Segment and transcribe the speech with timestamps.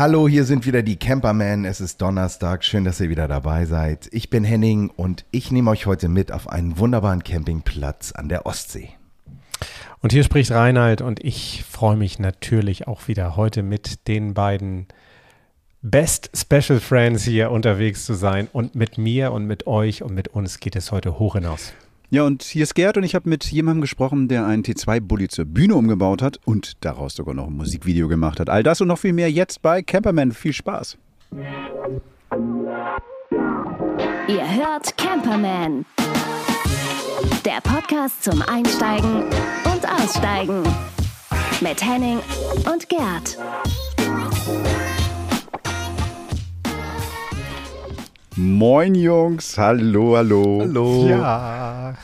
[0.00, 1.66] Hallo, hier sind wieder die Campermen.
[1.66, 2.64] Es ist Donnerstag.
[2.64, 4.08] Schön, dass ihr wieder dabei seid.
[4.12, 8.46] Ich bin Henning und ich nehme euch heute mit auf einen wunderbaren Campingplatz an der
[8.46, 8.88] Ostsee.
[10.00, 14.86] Und hier spricht Reinhard und ich freue mich natürlich auch wieder heute mit den beiden
[15.82, 18.48] Best Special Friends hier unterwegs zu sein.
[18.54, 21.74] Und mit mir und mit euch und mit uns geht es heute hoch hinaus.
[22.12, 25.44] Ja, und hier ist Gerd und ich habe mit jemandem gesprochen, der einen T2-Bully zur
[25.44, 28.50] Bühne umgebaut hat und daraus sogar noch ein Musikvideo gemacht hat.
[28.50, 30.32] All das und noch viel mehr jetzt bei Camperman.
[30.32, 30.98] Viel Spaß.
[34.26, 35.86] Ihr hört Camperman.
[37.44, 39.22] Der Podcast zum Einsteigen
[39.72, 40.64] und Aussteigen.
[41.60, 42.18] Mit Henning
[42.72, 43.38] und Gerd.
[48.36, 50.60] Moin Jungs, hallo, hallo.
[50.60, 51.08] Hallo.
[51.08, 51.94] Ja,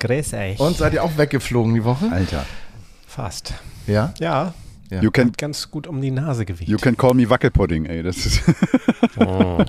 [0.00, 0.58] grüß euch.
[0.60, 2.10] Und seid ihr auch weggeflogen die Woche?
[2.10, 2.44] Alter,
[3.06, 3.54] Fast.
[3.86, 4.12] Ja?
[4.18, 4.54] Ja,
[4.90, 5.00] Ja.
[5.02, 6.68] you can, hat ganz gut um die Nase gewiegt.
[6.68, 8.02] you can call me Wackelpudding, ey.
[8.02, 8.42] Das ist
[9.18, 9.62] Oh.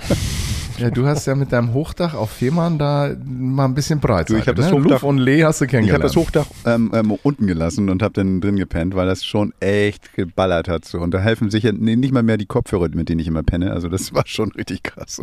[0.80, 4.30] ja, du hast ja mit deinem Hochdach auf Fehmarn da mal ein bisschen breit.
[4.30, 4.78] Du, ich hab das ne?
[4.78, 6.04] Hochdach- und Lee hast du ich habe kennengelernt.
[6.05, 10.13] das Hochdach ähm, ähm, unten gelassen und habe dann drin gepennt, weil das schon echt
[10.16, 10.85] geballert hat.
[10.85, 11.00] So.
[11.00, 13.72] Und da helfen sicher nee, nicht mal mehr die Kopfhörer, mit denen ich immer penne.
[13.72, 15.22] Also das war schon richtig krass.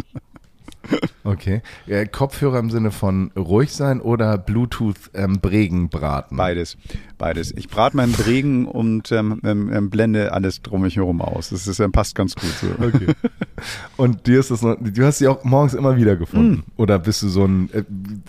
[1.24, 1.62] Okay.
[1.86, 6.36] Äh, Kopfhörer im Sinne von ruhig sein oder Bluetooth ähm, Bregen braten?
[6.36, 6.76] Beides,
[7.18, 7.52] beides.
[7.56, 11.50] Ich brate meinen Regen und ähm, ähm, ähm, blende alles drum mich herum aus.
[11.50, 12.66] Das ist, ähm, passt ganz gut so.
[12.82, 13.06] Okay.
[13.98, 16.64] Und dir ist das noch, du hast sie auch morgens immer wieder gefunden?
[16.76, 17.84] Oder bist du so ein äh,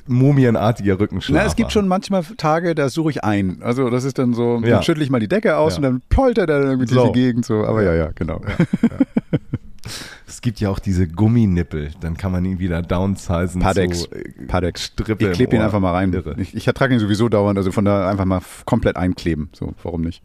[0.08, 1.44] mumienartiger Rückenschlafer?
[1.44, 3.60] Na, es gibt schon manchmal Tage, da suche ich ein.
[3.62, 4.72] Also das ist dann so, Ja.
[4.72, 5.78] dann schüttle ich mal die Decke aus Ja.
[5.78, 7.02] und dann poltert er dann irgendwie So.
[7.02, 7.64] durch die Gegend so.
[7.66, 8.42] Aber ja, ja, genau.
[10.28, 14.04] Es gibt ja auch diese Gumminippel, dann kann man ihn wieder downsizen Padex.
[14.04, 14.86] zu äh, Padex.
[14.86, 16.14] Strippe Ich klebe ihn einfach mal rein.
[16.14, 16.36] Irre.
[16.38, 19.50] Ich, ich trage ihn sowieso dauernd, also von da einfach mal komplett einkleben.
[19.54, 20.22] So, warum nicht?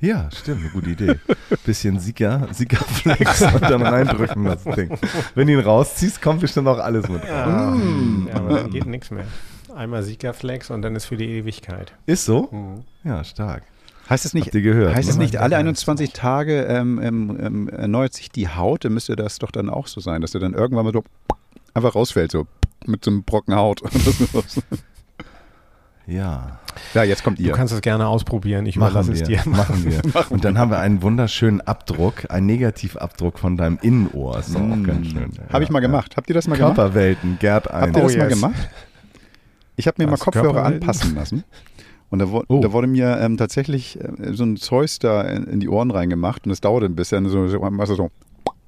[0.00, 1.16] Ja, stimmt, eine gute Idee.
[1.64, 4.90] Bisschen Sika, Sika-Flex und dann reindrücken das Ding.
[5.34, 7.24] Wenn du ihn rausziehst, kommt bestimmt auch alles mit.
[7.24, 9.24] Ja, ja aber dann geht nichts mehr.
[9.74, 11.92] Einmal Siegerflex und dann ist für die Ewigkeit.
[12.04, 12.48] Ist so?
[12.50, 12.84] Mhm.
[13.04, 13.62] Ja, stark.
[14.08, 15.24] Heißt es nicht, Habt ihr gehört, heißt es ne?
[15.24, 18.84] nicht alle 21 Tage ähm, ähm, ähm, erneuert sich die Haut?
[18.84, 21.02] Dann müsste das doch dann auch so sein, dass er dann irgendwann mal so
[21.74, 22.46] einfach rausfällt, so
[22.86, 23.82] mit so einem Brocken Haut.
[26.08, 26.60] Ja,
[26.94, 27.52] ja, jetzt kommt Du ihr.
[27.52, 29.14] kannst es gerne ausprobieren, ich machen wir.
[29.14, 29.42] es dir.
[29.44, 30.00] Machen wir.
[30.30, 34.38] Und dann haben wir einen wunderschönen Abdruck, einen Negativabdruck von deinem Innenohr.
[34.38, 35.32] Ist doch auch ganz schön.
[35.52, 36.16] Habe ich mal gemacht.
[36.16, 36.76] Habt ihr das mal gemacht?
[36.76, 37.80] Körperwelten, Gerd ein.
[37.92, 38.34] Habt ihr Oh, das mal yes.
[38.40, 38.68] gemacht?
[39.74, 41.42] Ich habe mir Was, mal Kopfhörer anpassen lassen.
[42.10, 42.60] Und da, Oh.
[42.60, 46.44] da wurde mir ähm, tatsächlich äh, so ein Zeus da in, in die Ohren reingemacht
[46.46, 47.58] und das dauerte ein bisschen, so, so,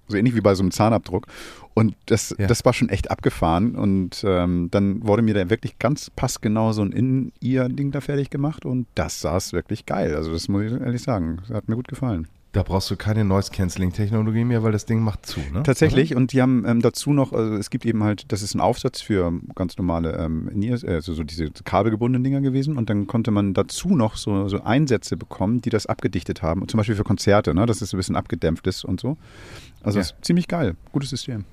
[0.09, 1.27] so ähnlich wie bei so einem Zahnabdruck.
[1.75, 2.47] Und das, Ja.
[2.49, 3.77] das war schon echt abgefahren.
[3.77, 8.65] Und ähm, dann wurde mir da wirklich ganz passgenau so ein In-Ear-Ding da fertig gemacht
[8.65, 10.17] und das saß wirklich geil.
[10.17, 11.37] Also das muss ich ehrlich sagen.
[11.47, 12.27] Das hat mir gut gefallen.
[12.53, 15.63] Da brauchst du keine Noise-Canceling-Technologie mehr, weil das Ding macht zu, ne?
[15.65, 18.61] Tatsächlich, und die haben ähm, dazu noch, also es gibt eben halt, das ist ein
[18.61, 23.31] Aufsatz für ganz normale, ähm, äh, also so diese kabelgebundenen Dinger gewesen und dann konnte
[23.33, 27.55] man dazu noch so, so Einsätze bekommen, die das abgedichtet haben, zum Beispiel für Konzerte,
[27.55, 29.19] ne, dass es ein bisschen abgedämpft ist und so.
[29.83, 30.03] Also Ja.
[30.03, 31.45] ist ziemlich geil, gutes System.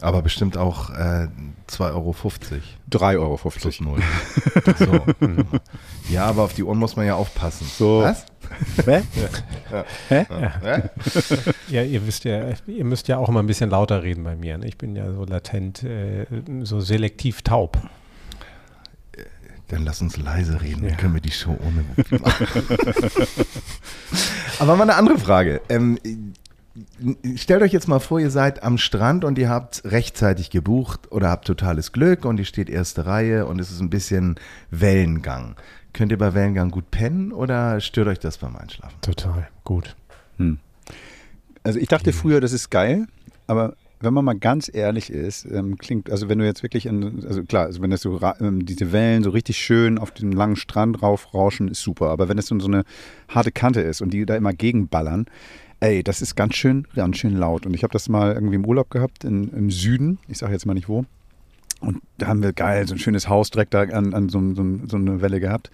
[0.00, 1.28] Aber bestimmt auch äh,
[1.68, 2.10] 2,50 Euro
[2.90, 3.36] 3,50 Euro.
[3.50, 4.00] plus null.
[4.78, 5.04] so.
[6.10, 7.66] Ja, aber auf die Ohren muss man ja aufpassen.
[7.78, 8.02] So.
[8.02, 8.26] Was?
[8.84, 9.02] Hä?
[10.08, 10.26] Hä?
[10.30, 10.82] Ja?
[11.68, 14.58] Ja, ihr wisst ja, ihr müsst ja auch immer ein bisschen lauter reden bei mir.
[14.58, 14.66] Ne?
[14.66, 16.26] Ich bin ja so latent, äh,
[16.62, 17.78] so selektiv taub.
[19.68, 20.90] Dann lass uns leise reden, Ja.
[20.90, 22.46] dann können wir die Show ohne Wuppi machen.
[24.58, 25.62] Aber mal eine andere Frage.
[25.68, 25.98] Ähm,
[27.36, 31.30] stellt euch jetzt mal vor, ihr seid am Strand und ihr habt rechtzeitig gebucht oder
[31.30, 34.36] habt totales Glück und ihr steht erste Reihe und es ist ein bisschen
[34.70, 35.56] Wellengang.
[35.94, 38.96] Könnt ihr bei Wellengang gut pennen oder stört euch das beim Einschlafen?
[39.00, 39.96] Total gut.
[41.62, 43.06] Also ich dachte früher, das ist geil,
[43.46, 47.24] aber wenn man mal ganz ehrlich ist, ähm, klingt, also wenn du jetzt wirklich, in,
[47.24, 50.56] also klar, also wenn das so ähm, diese Wellen so richtig schön auf den langen
[50.56, 52.08] Strand raufrauschen, ist super.
[52.10, 52.84] Aber wenn es so eine
[53.28, 55.26] harte Kante ist und die da immer gegenballern,
[55.78, 57.66] ey, das ist ganz schön, ganz schön laut.
[57.66, 60.66] Und ich habe das mal irgendwie im Urlaub gehabt in, im Süden, ich sage jetzt
[60.66, 61.04] mal nicht wo.
[61.86, 64.64] Und da haben wir geil so ein schönes Haus direkt da an, an so, so,
[64.86, 65.70] so eine Welle gehabt.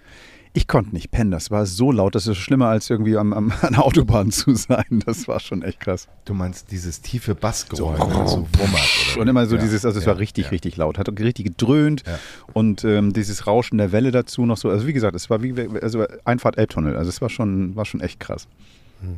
[0.53, 3.53] Ich konnte nicht pennen, das war so laut, das ist schlimmer als irgendwie am, am,
[3.61, 5.01] an der Autobahn zu sein.
[5.05, 6.09] Das war schon echt krass.
[6.25, 8.89] Du meinst dieses tiefe Bassgeräusch, wenn es so wummert?
[9.13, 9.21] Oder?
[9.21, 10.49] Und immer so Ja, dieses, also es ja, war richtig, ja.
[10.49, 10.97] richtig laut.
[10.97, 12.03] Hat richtig gedröhnt
[12.51, 14.69] und ähm, dieses Rauschen der Welle dazu noch so.
[14.69, 16.97] Also wie gesagt, es war wie also Einfahrt Elbtunnel.
[16.97, 18.47] Also es war schon, war schon echt krass.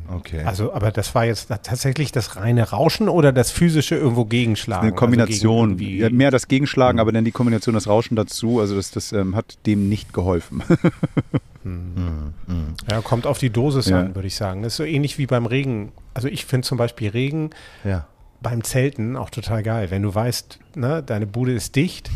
[0.08, 0.42] Okay.
[0.44, 4.88] Also, aber das war jetzt tatsächlich das reine Rauschen oder das physische irgendwo gegenschlagen?
[4.88, 5.72] Eine Kombination.
[5.72, 8.60] Also gegen ja, mehr das Gegenschlagen, aber dann die Kombination das Rauschen dazu.
[8.60, 10.62] Also das, das ähm, hat dem nicht geholfen.
[12.90, 14.00] ja, kommt auf die Dosis Ja.
[14.00, 14.62] an, würde ich sagen.
[14.62, 15.92] Das ist so ähnlich wie beim Regen.
[16.14, 17.50] Also ich finde zum Beispiel Regen
[17.84, 18.06] ja.
[18.40, 19.90] beim Zelten auch total geil.
[19.90, 22.10] Wenn du weißt, ne, deine Bude ist dicht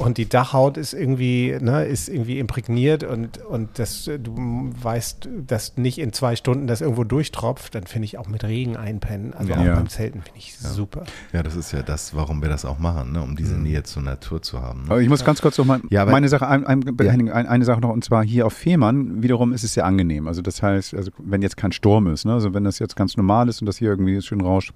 [0.00, 4.34] und die Dachhaut ist irgendwie, ne, ist irgendwie imprägniert und, und das, äh, du
[4.82, 8.76] weißt, dass nicht in zwei Stunden das irgendwo durchtropft, dann finde ich auch mit Regen
[8.76, 9.34] einpennen.
[9.34, 9.74] Also auch Ja.
[9.76, 11.04] beim Zelten finde ich super.
[11.32, 13.22] ja, das ist ja das, warum wir das auch machen, ne?
[13.22, 14.84] um diese Nähe zur Natur zu haben.
[14.84, 14.90] Ne?
[14.90, 17.10] Aber ich muss ganz kurz noch mal Ja, aber- meine Sache, ein, ein, Ja.
[17.10, 20.26] Ein, eine Sache noch, und zwar hier auf Fehmarn, wiederum ist es sehr angenehm.
[20.28, 22.32] Also das heißt, also wenn jetzt kein Sturm ist, ne?
[22.32, 24.72] also wenn das jetzt ganz normal ist und das hier irgendwie schön rauscht,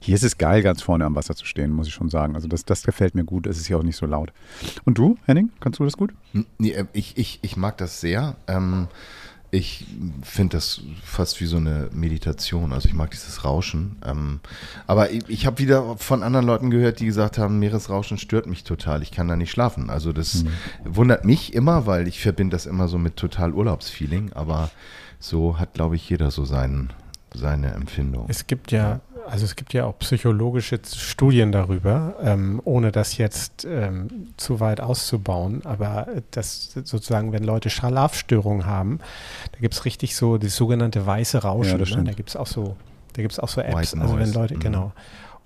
[0.00, 2.34] hier ist es geil, ganz vorne am Wasser zu stehen, muss ich schon sagen.
[2.34, 4.32] Also das, das gefällt mir gut, es ist hier auch nicht so laut.
[4.84, 6.12] Und du, Henning, kannst du das gut?
[6.58, 8.36] Nee, äh, ich, ich, ich mag das sehr.
[8.46, 8.88] Ähm,
[9.50, 9.86] ich
[10.22, 12.72] finde das fast wie so eine Meditation.
[12.72, 13.96] Also ich mag dieses Rauschen.
[14.04, 14.40] Ähm,
[14.86, 18.64] aber ich, ich habe wieder von anderen Leuten gehört, die gesagt haben, Meeresrauschen stört mich
[18.64, 19.02] total.
[19.02, 19.88] Ich kann da nicht schlafen.
[19.88, 20.44] Also das
[20.84, 24.32] wundert mich immer, weil ich verbinde das immer so mit total Urlaubsfeeling.
[24.34, 24.70] Aber
[25.18, 26.92] so hat, glaube ich, jeder so seinen,
[27.34, 28.26] seine Empfindung.
[28.28, 33.64] Es gibt ja, also es gibt ja auch psychologische Studien darüber, ähm, ohne das jetzt
[33.64, 38.98] ähm, zu weit auszubauen, aber das sozusagen, wenn Leute Schlafstörungen haben,
[39.52, 41.72] da gibt es richtig so das sogenannte weiße Rauschen.
[41.72, 42.04] Ja, das ne?
[42.04, 42.76] Da gibt es auch so,
[43.14, 44.60] da gibt es auch so Apps, White also wenn Noise, Leute, mhm.
[44.60, 44.92] genau.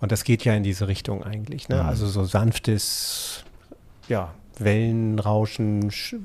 [0.00, 1.82] Und das geht ja in diese Richtung eigentlich, ne?
[1.82, 1.88] Mhm.
[1.88, 3.44] Also so sanftes,
[4.08, 6.17] ja, Wellenrauschen, Sch-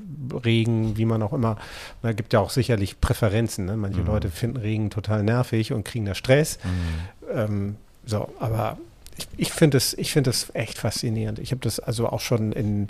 [0.44, 1.56] Regen, wie man auch immer.
[2.02, 3.64] Da gibt ja auch sicherlich Präferenzen.
[3.66, 3.76] Ne?
[3.76, 6.58] Manche Leute finden Regen total nervig und kriegen da Stress.
[7.32, 8.78] Ähm, so, aber
[9.16, 11.38] ich, ich finde es, es echt faszinierend.
[11.38, 12.88] Ich habe das also auch schon in,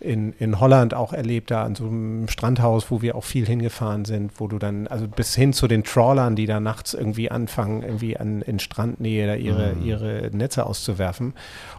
[0.00, 4.04] in, in Holland auch erlebt, da an so einem Strandhaus, wo wir auch viel hingefahren
[4.04, 7.82] sind, wo du dann, also bis hin zu den Trawlern, die da nachts irgendwie anfangen,
[7.82, 11.34] irgendwie an, in Strandnähe da ihre, ihre Netze auszuwerfen.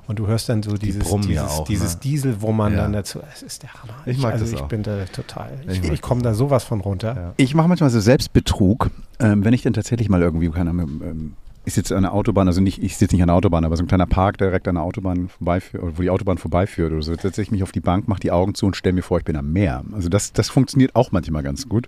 [0.07, 2.00] Und du hörst dann so dieses, brummen dieses, ja auch, dieses ne?
[2.04, 2.81] Dieselwummern Ja.
[2.81, 3.19] dann dazu.
[3.33, 3.94] Es ist der Hammer.
[4.06, 4.68] Ich mag also das ich auch.
[4.68, 7.33] bin da total, Ich ich, ich komme da sowas von runter.
[7.38, 8.89] Ich mache manchmal so Selbstbetrug,
[9.19, 11.33] ähm, wenn ich dann tatsächlich mal irgendwie, keine Ahnung, ähm,
[11.69, 13.83] ich sitze an der Autobahn, also nicht, ich sitze nicht an der Autobahn, aber so
[13.83, 17.42] ein kleiner Park, direkt an der Autobahn vorbeiführt, wo die Autobahn vorbeiführt oder so, setze
[17.44, 19.36] ich mich auf die Bank, mache die Augen zu und stelle mir vor, ich bin
[19.36, 19.83] am Meer.
[19.94, 21.88] Also das, das funktioniert auch manchmal ganz gut.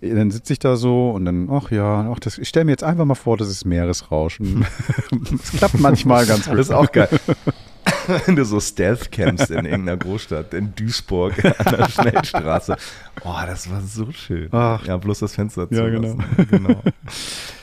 [0.00, 2.82] Dann sitze ich da so und dann, ach ja, ach das, ich stelle mir jetzt
[2.82, 4.66] einfach mal vor, das ist Meeresrauschen.
[5.30, 6.58] das klappt manchmal ganz gut.
[6.58, 7.08] Das ist auch geil.
[8.26, 12.76] Wenn du so Stealth campst in irgendeiner Großstadt, in Duisburg an der Schnellstraße.
[13.24, 14.48] Oh, das war so schön.
[14.50, 14.84] Ach.
[14.86, 16.16] Ja, bloß das Fenster zu Ja, genau.
[16.50, 16.82] genau.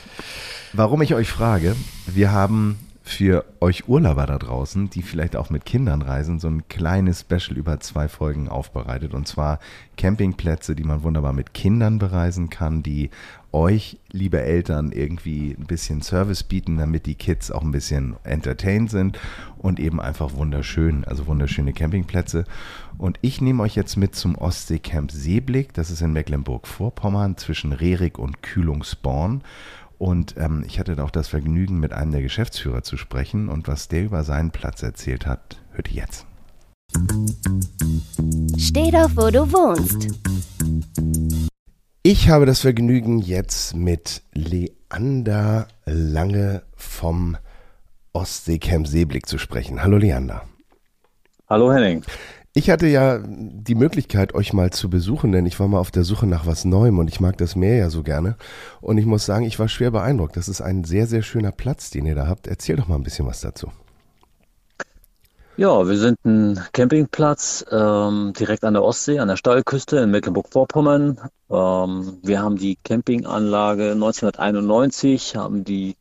[0.72, 1.74] Warum ich euch frage,
[2.06, 6.68] wir haben für euch Urlauber da draußen, die vielleicht auch mit Kindern reisen, so ein
[6.68, 9.14] kleines Special über zwei Folgen aufbereitet.
[9.14, 9.60] Und zwar
[9.96, 13.08] Campingplätze, die man wunderbar mit Kindern bereisen kann, die
[13.50, 18.90] euch, liebe Eltern, irgendwie ein bisschen Service bieten, damit die Kids auch ein bisschen entertained
[18.90, 19.18] sind
[19.56, 22.44] und eben einfach wunderschön, also wunderschöne Campingplätze.
[22.98, 25.72] Und ich nehme euch jetzt mit zum Ostseecamp Seeblick.
[25.72, 29.40] Das ist in Mecklenburg-Vorpommern zwischen Rerik und Kühlungsborn.
[29.98, 33.48] Und ähm, ich hatte auch das Vergnügen, mit einem der Geschäftsführer zu sprechen.
[33.48, 36.26] Und was der über seinen Platz erzählt hat, hört ihr jetzt.
[38.56, 40.08] Steh doch, wo du wohnst.
[42.02, 47.36] Ich habe das Vergnügen, jetzt mit Leander Lange vom
[48.12, 49.82] Ostseecamp Seeblick zu sprechen.
[49.82, 50.44] Hallo Leander.
[51.48, 52.04] Hallo Henning.
[52.58, 56.02] Ich hatte ja die Möglichkeit, euch mal zu besuchen, denn ich war mal auf der
[56.02, 58.34] Suche nach was Neuem und ich mag das Meer ja so gerne.
[58.80, 60.36] Und ich muss sagen, ich war schwer beeindruckt.
[60.36, 62.48] Das ist ein sehr, sehr schöner Platz, den ihr da habt.
[62.48, 63.70] Erzähl doch mal ein bisschen was dazu.
[65.56, 71.20] Ja, wir sind ein Campingplatz ähm, direkt an der Ostsee, an der Steilküste in Mecklenburg-Vorpommern.
[71.48, 75.94] Ähm, wir haben die Campinganlage 1991, haben die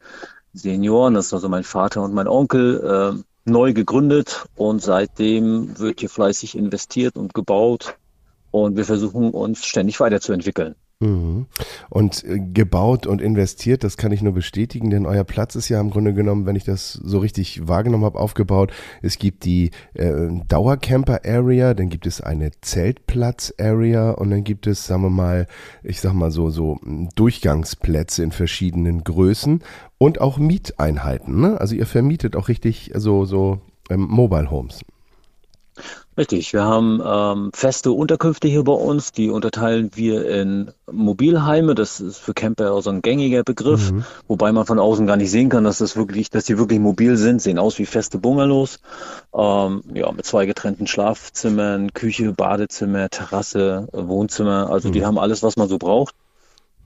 [0.54, 6.00] Senioren, das ist also mein Vater und mein Onkel, äh, neu gegründet und seitdem wird
[6.02, 7.98] hier fleißig investiert und gebaut
[8.52, 10.76] und wir versuchen uns ständig weiterzuentwickeln.
[11.00, 11.46] Mhm.
[11.90, 15.80] Und äh, gebaut und investiert, das kann ich nur bestätigen, denn euer Platz ist ja
[15.80, 18.72] im Grunde genommen, wenn ich das so richtig wahrgenommen habe, aufgebaut.
[19.04, 25.04] Es gibt die äh, Dauercamper-Area, dann gibt es eine Zeltplatz-Area und dann gibt es, sagen
[25.04, 25.46] wir mal,
[25.84, 29.62] ich sag mal so, so mm, Durchgangsplätze in verschiedenen Größen
[30.00, 31.40] und auch Mieteinheiten.
[31.40, 31.62] Ne?
[31.62, 33.62] Also ihr vermietet auch richtig so, so
[33.92, 34.82] ähm, Mobile Homes.
[36.18, 42.00] Richtig, wir haben ähm, feste Unterkünfte hier bei uns, die unterteilen wir in Mobilheime, das
[42.00, 43.94] ist für Camper auch so ein gängiger Begriff,
[44.28, 47.18] wobei man von außen gar nicht sehen kann, dass das wirklich, dass die wirklich mobil
[47.18, 48.80] sind, sehen aus wie feste Bungalows,
[49.32, 55.56] ähm, ja, mit zwei getrennten Schlafzimmern, Küche, Badezimmer, Terrasse, Wohnzimmer, also die haben alles, was
[55.56, 56.16] man so braucht.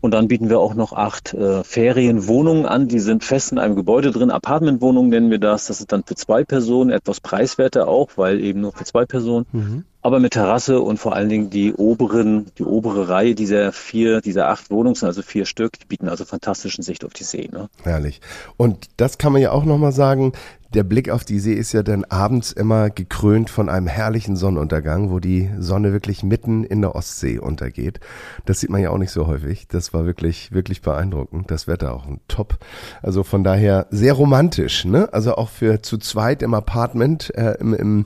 [0.01, 2.87] Und dann bieten wir auch noch acht äh, Ferienwohnungen an.
[2.87, 4.31] Die sind fest in einem Gebäude drin.
[4.31, 5.67] Apartmentwohnungen nennen wir das.
[5.67, 9.45] Das ist dann für zwei Personen etwas preiswerter auch, weil eben nur für zwei Personen.
[9.51, 9.85] Mhm.
[10.01, 14.49] Aber mit Terrasse und vor allen Dingen die oberen, die obere Reihe dieser vier, dieser
[14.49, 17.47] acht Wohnungen, sind also vier Stück, die bieten also fantastischen Sicht auf die See.
[17.51, 17.69] Ne?
[17.83, 18.19] Herrlich.
[18.57, 20.33] Und das kann man ja auch nochmal sagen,
[20.73, 25.11] der Blick auf die See ist ja dann abends immer gekrönt von einem herrlichen Sonnenuntergang,
[25.11, 27.99] wo die Sonne wirklich mitten in der Ostsee untergeht.
[28.45, 29.67] Das sieht man ja auch nicht so häufig.
[29.67, 31.51] Das war wirklich, wirklich beeindruckend.
[31.51, 32.57] Das Wetter auch top.
[33.01, 35.09] Also von daher sehr romantisch, ne?
[35.11, 38.05] Also auch für zu zweit im Apartment, äh, im, im,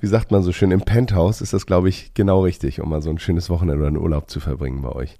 [0.00, 3.02] wie sagt man so schön, im Penthouse ist das, glaube ich, genau richtig, um mal
[3.02, 5.16] so ein schönes Wochenende oder einen Urlaub zu verbringen bei euch.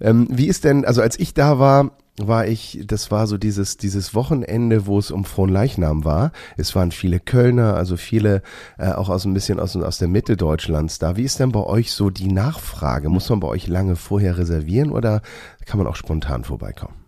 [0.00, 3.76] Ähm, wie ist denn, also als ich da war, war ich, das war so dieses,
[3.76, 6.32] dieses Wochenende, wo es um Fronleichnam war.
[6.56, 8.42] Es waren viele Kölner, also viele
[8.78, 11.16] äh, auch aus ein bisschen aus, aus der Mitte Deutschlands da.
[11.16, 13.08] Wie ist denn bei euch so die Nachfrage?
[13.08, 15.22] Muss man bei euch lange vorher reservieren oder
[15.66, 16.99] kann man auch spontan vorbeikommen?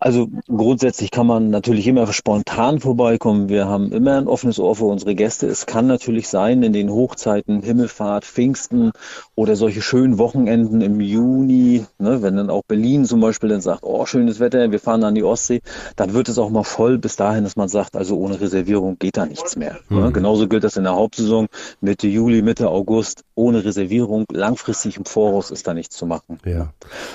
[0.00, 3.48] Also grundsätzlich kann man natürlich immer spontan vorbeikommen.
[3.48, 5.48] Wir haben immer ein offenes Ohr für unsere Gäste.
[5.48, 8.92] Es kann natürlich sein, in den Hochzeiten, Himmelfahrt, Pfingsten
[9.34, 13.82] oder solche schönen Wochenenden im Juni, ne, wenn dann auch Berlin zum Beispiel dann sagt,
[13.82, 15.62] oh, schönes Wetter, wir fahren an die Ostsee,
[15.96, 19.16] dann wird es auch mal voll bis dahin, dass man sagt, also ohne Reservierung geht
[19.16, 19.78] da nichts mehr.
[19.88, 20.12] Ne?
[20.12, 21.48] Genauso gilt das in der Hauptsaison,
[21.80, 26.38] Mitte Juli, Mitte August, ohne Reservierung, langfristig im Voraus ist da nichts zu machen.
[26.44, 26.72] Ja.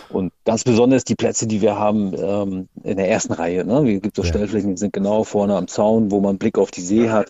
[0.09, 3.65] Und ganz besonders die Plätze, die wir haben ähm, in der ersten Reihe.
[3.65, 3.95] Ne?
[3.95, 4.29] Es gibt so Ja.
[4.29, 7.27] Stellflächen, die sind genau vorne am Zaun, wo man Blick auf die See hat.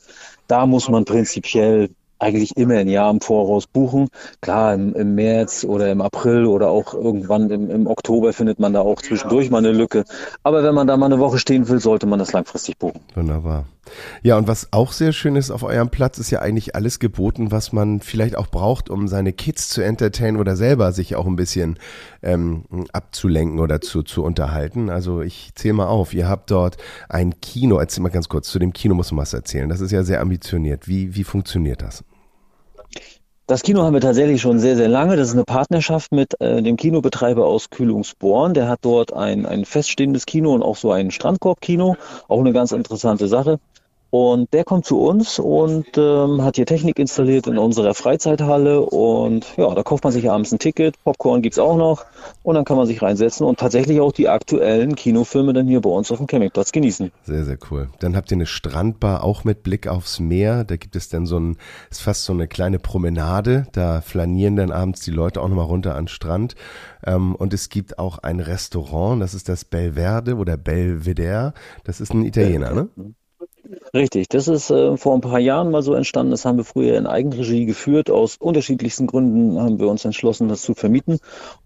[0.48, 1.90] Da muss man prinzipiell
[2.20, 4.10] eigentlich immer ein Jahr im Voraus buchen.
[4.42, 8.74] Klar, im, im März oder im April oder auch irgendwann im, im Oktober findet man
[8.74, 10.06] da auch zwischendurch mal eine Lücke.
[10.42, 13.02] Aber wenn man da mal eine Woche stehen will, sollte man das langfristig buchen.
[13.14, 13.66] Wunderbar.
[14.22, 17.52] Ja, und was auch sehr schön ist auf eurem Platz, ist ja eigentlich alles geboten,
[17.52, 21.36] was man vielleicht auch braucht, um seine Kids zu entertainen oder selber sich auch ein
[21.36, 21.78] bisschen
[22.22, 24.90] ähm, abzulenken oder zu, zu unterhalten.
[24.90, 26.78] Also ich zähle mal auf, ihr habt dort
[27.10, 29.70] ein Kino, erzähl mal ganz kurz, zu dem Kino muss man was erzählen.
[29.70, 30.88] Das ist ja sehr ambitioniert.
[30.88, 32.04] Wie, wie funktioniert das?
[33.46, 35.18] Das Kino haben wir tatsächlich schon sehr, sehr lange.
[35.18, 38.54] Das ist eine Partnerschaft mit äh, dem Kinobetreiber aus Kühlungsborn.
[38.54, 41.98] Der hat dort ein, ein feststehendes Kino und auch so ein Strandkorb-Kino.
[42.30, 43.60] Auch eine ganz interessante Sache.
[44.14, 48.82] Und der kommt zu uns und ähm, hat hier Technik installiert in unserer Freizeithalle.
[48.82, 51.04] Und ja, da kauft man sich abends ein Ticket.
[51.04, 52.06] Popcorn gibt's auch noch.
[52.44, 55.90] Und dann kann man sich reinsetzen und tatsächlich auch die aktuellen Kinofilme dann hier bei
[55.90, 57.12] uns auf dem Campingplatz genießen.
[57.24, 57.90] Sehr, sehr cool.
[58.02, 60.64] Dann habt ihr eine Strandbar auch mit Blick aufs Meer.
[60.64, 61.58] Da gibt es dann so ein,
[61.90, 63.66] ist fast so eine kleine Promenade.
[63.72, 66.54] Da flanieren dann abends die Leute auch nochmal runter an den Strand.
[67.04, 71.56] Ähm, und es gibt auch ein Restaurant, das ist das Belverde oder Belvedere.
[71.84, 72.90] Das ist ein Italiener, ne?
[73.94, 76.32] Richtig, das ist äh, vor ein paar Jahren mal so entstanden.
[76.32, 78.10] Das haben wir früher in Eigenregie geführt.
[78.10, 81.20] Aus unterschiedlichsten Gründen haben wir uns entschlossen, das zu vermieten.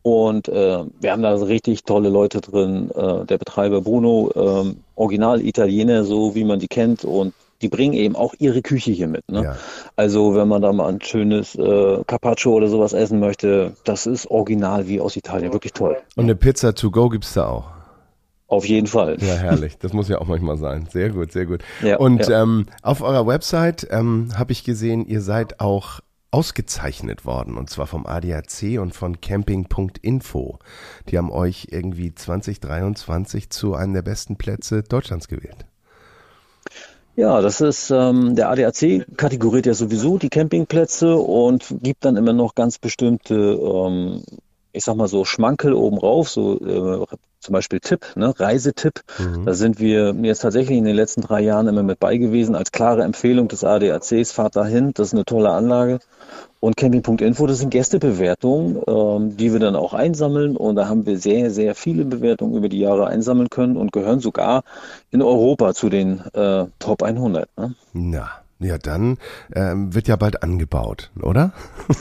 [0.04, 2.92] Und äh, wir haben da richtig tolle Leute drin.
[2.92, 7.04] Äh, der Betreiber Bruno, ähm, Original Italiener, so wie man die kennt.
[7.04, 9.28] Und die bringen eben auch ihre Küche hier mit.
[9.32, 9.44] Ne?
[9.44, 9.56] Ja.
[9.96, 14.30] Also wenn man da mal ein schönes äh, Carpaccio oder sowas essen möchte, das ist
[14.30, 15.52] original wie aus Italien.
[15.54, 15.98] Wirklich toll.
[16.16, 17.77] Und eine Pizza to go gibt's da auch.
[18.48, 19.18] Auf jeden Fall.
[19.20, 19.78] Ja, herrlich.
[19.78, 20.88] Das muss ja auch manchmal sein.
[20.90, 21.64] Sehr gut, sehr gut.
[21.82, 22.44] Ja, und ja.
[22.44, 26.00] Ähm, auf eurer Website ähm, habe ich gesehen, ihr seid auch
[26.32, 30.60] ausgezeichnet worden und zwar vom ADAC und von camping.info.
[31.10, 35.66] Die haben euch irgendwie 2023 zu einem der besten Plätze Deutschlands gewählt.
[37.16, 42.34] Ja, das ist, ähm, der ADAC kategoriert ja sowieso die Campingplätze und gibt dann immer
[42.34, 44.22] noch ganz bestimmte, ähm,
[44.72, 47.06] ich sag mal so, Schmankel oben rauf, so äh,
[47.40, 49.04] zum Beispiel Tipp, ne, Reisetipp.
[49.46, 52.72] Da sind wir jetzt tatsächlich in den letzten drei Jahren immer mit bei gewesen, als
[52.72, 56.00] klare Empfehlung des ADACs, fahrt dahin, das ist eine tolle Anlage.
[56.60, 60.58] Und Camping.info, das sind Gästebewertungen, ähm, die wir dann auch einsammeln.
[60.58, 64.20] Und da haben wir sehr, sehr viele Bewertungen über die Jahre einsammeln können und gehören
[64.20, 64.64] sogar
[65.12, 67.48] in Europa zu den äh, Top 100.
[67.58, 67.76] Ne?
[67.94, 69.18] Na, ja, dann
[69.54, 71.54] ähm, wird ja bald angebaut, oder?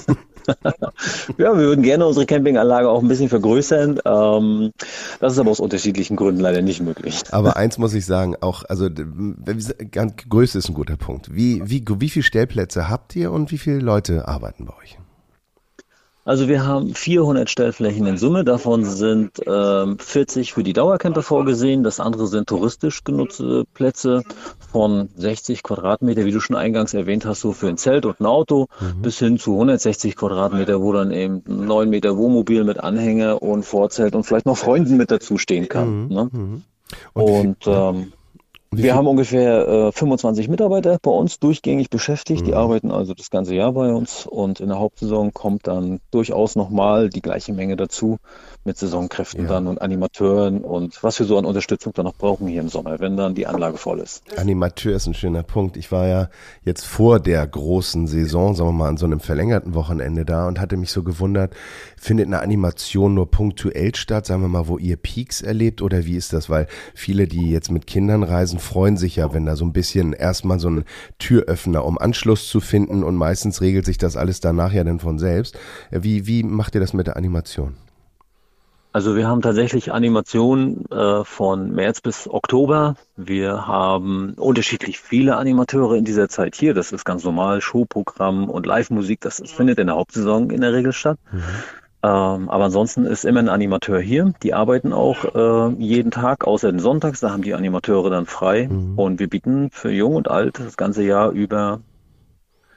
[1.39, 4.01] Ja, wir würden gerne unsere Campinganlage auch ein bisschen vergrößern.
[4.05, 4.73] Ähm,
[5.21, 7.23] das ist aber aus unterschiedlichen Gründen leider nicht möglich.
[7.31, 11.35] Aber eins muss ich sagen, auch, also Größe ist ein guter Punkt.
[11.35, 14.99] Wie, wie, wie viele Stellplätze habt ihr und wie viele Leute arbeiten bei euch?
[16.27, 21.85] Also wir haben 400 Stellflächen in Summe, davon sind ähm, 40 für die Dauercamper vorgesehen,
[21.85, 24.25] das andere sind touristisch genutzte Plätze
[24.73, 28.27] von 60 Quadratmeter, wie du schon eingangs erwähnt hast, so für ein Zelt und ein
[28.27, 28.67] Auto,
[29.01, 33.63] bis hin zu 160 Quadratmeter, wo dann eben ein 9 Meter Wohnmobil mit Anhänger und
[33.63, 36.09] Vorzelt und vielleicht noch Freunden mit dazu stehen kann.
[36.09, 36.29] Ne?
[36.33, 36.33] Und,
[37.15, 38.13] wie, Und ähm,
[38.83, 42.47] Wir haben ungefähr äh, 25 Mitarbeiter bei uns durchgängig beschäftigt.
[42.47, 42.57] Die Mhm.
[42.57, 47.09] arbeiten also das ganze Jahr bei uns und in der Hauptsaison kommt dann durchaus nochmal
[47.09, 48.19] die gleiche Menge dazu
[48.65, 49.49] mit Saisonkräften Ja.
[49.49, 52.99] dann und Animateuren und was wir so an Unterstützung dann noch brauchen hier im Sommer,
[53.01, 54.23] wenn dann die Anlage voll ist.
[54.37, 55.77] Animateur ist ein schöner Punkt.
[55.77, 56.29] Ich war ja
[56.65, 60.61] jetzt vor der großen Saison, sagen wir mal, an so einem verlängerten Wochenende da und
[60.61, 61.53] hatte mich so gewundert,
[62.07, 66.17] findet eine Animation nur punktuell statt, sagen wir mal, wo ihr Peaks erlebt oder wie
[66.17, 66.49] ist das?
[66.49, 70.13] Weil viele, die jetzt mit Kindern reisen, freuen sich ja, wenn da so ein bisschen
[70.13, 70.85] erstmal so ein
[71.19, 75.19] Türöffner, um Anschluss zu finden und meistens regelt sich das alles danach ja dann von
[75.19, 75.59] selbst.
[75.91, 77.75] Wie, wie macht ihr das mit der Animation?
[78.93, 82.95] Also wir haben tatsächlich Animationen äh, von März bis Oktober.
[83.17, 86.73] Wir haben unterschiedlich viele Animateure in dieser Zeit hier.
[86.73, 90.93] Das ist ganz normal, Showprogramm und Live-Musik, das findet in der Hauptsaison in der Regel
[90.93, 91.19] statt.
[92.03, 94.33] Ähm, aber ansonsten ist immer ein Animateur hier.
[94.43, 98.69] Die arbeiten auch äh, jeden Tag, außer den Sonntags, da haben die Animateure dann frei.
[98.97, 101.81] Und wir bieten für Jung und Alt das ganze Jahr über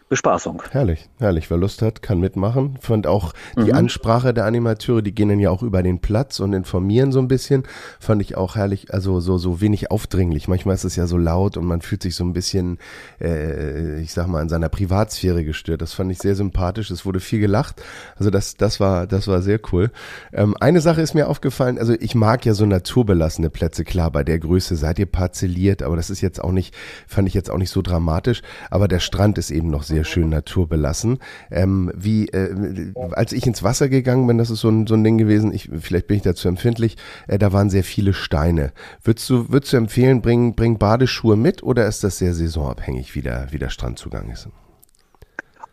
[0.09, 0.63] Bespaßung.
[0.71, 1.51] Herrlich, herrlich.
[1.51, 2.79] Wer Lust hat, kann mitmachen.
[2.81, 6.53] Fand auch die Ansprache der Animateure, die gehen dann ja auch über den Platz und
[6.53, 7.63] informieren so ein bisschen.
[7.99, 10.47] Fand ich auch herrlich, also so, so wenig aufdringlich.
[10.47, 12.79] Manchmal ist es ja so laut und man fühlt sich so ein bisschen,
[13.21, 15.83] äh, ich sag mal, in seiner Privatsphäre gestört.
[15.83, 16.89] Das fand ich sehr sympathisch.
[16.89, 17.83] Es wurde viel gelacht.
[18.15, 19.91] Also das, das war, das war sehr cool.
[20.33, 23.83] Ähm, eine Sache ist mir aufgefallen, also ich mag ja so naturbelassene Plätze.
[23.83, 26.73] Klar, bei der Größe seid ihr parzelliert, aber das ist jetzt auch nicht,
[27.07, 28.41] fand ich jetzt auch nicht so dramatisch.
[28.71, 31.19] Aber der Strand ist eben noch sehr schön naturbelassen.
[31.51, 35.03] Ähm, wie, äh, als ich ins Wasser gegangen bin, das ist so ein, so ein
[35.03, 38.71] Ding gewesen, ich, vielleicht bin ich dazu empfindlich, äh, da waren sehr viele Steine.
[39.03, 43.21] Würdest du, würdest du empfehlen, bring, bring Badeschuhe mit oder ist das sehr saisonabhängig, wie
[43.21, 44.49] der, wie der Strandzugang ist?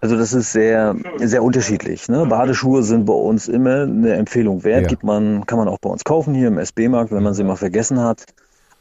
[0.01, 2.09] Also das ist sehr, sehr unterschiedlich.
[2.09, 2.27] Ne?
[2.27, 4.83] Badeschuhe sind bei uns immer eine Empfehlung wert.
[4.83, 4.89] Ja.
[4.89, 7.57] Gibt man, kann man auch bei uns kaufen hier im SB-Markt, wenn man sie mal
[7.57, 8.27] vergessen hat.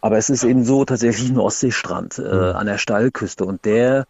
[0.02, 4.06] Aber es ist eben so tatsächlich ein Ostseestrand äh, an der Steilküste und der,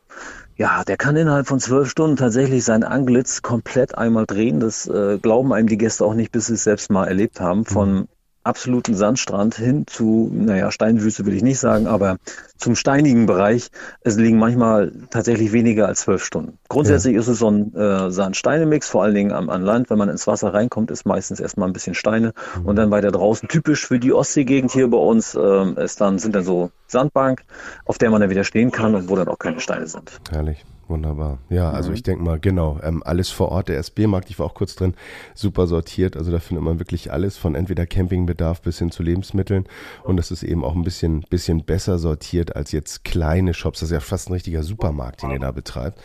[0.57, 4.59] ja, der kann innerhalb von zwölf Stunden tatsächlich sein Anglitz komplett einmal drehen.
[4.59, 7.65] Das äh, glauben einem die Gäste auch nicht, bis sie es selbst mal erlebt haben.
[7.65, 8.07] Von
[8.45, 12.17] absoluten Sandstrand hin zu, naja, Steinwüste will ich nicht sagen, aber
[12.57, 13.69] zum steinigen Bereich.
[14.01, 16.57] Es liegen manchmal tatsächlich weniger als zwölf Stunden.
[16.69, 19.89] Grundsätzlich ist es so ein äh, Sand-Steine-Mix, vor allen Dingen am, an Land.
[19.89, 22.33] Wenn man ins Wasser reinkommt, ist meistens erstmal ein bisschen Steine
[22.63, 23.49] und dann weiter draußen.
[23.49, 27.43] Typisch für die Ostseegegend hier bei uns ähm, ist dann, sind dann so Sandbank,
[27.85, 30.11] auf der man dann wieder stehen kann und wo dann auch keine Steine sind.
[30.31, 31.39] Herrlich, wunderbar.
[31.49, 34.53] Ja, also ich denke mal, genau, ähm, alles vor Ort, der SB-Markt, ich war auch
[34.53, 34.93] kurz drin,
[35.33, 39.65] super sortiert, also da findet man wirklich alles, von entweder Campingbedarf bis hin zu Lebensmitteln.
[40.03, 43.89] Und das ist eben auch ein bisschen, bisschen besser sortiert als jetzt kleine Shops, das
[43.89, 45.99] ist ja fast ein richtiger Supermarkt, den ihr da betreibt.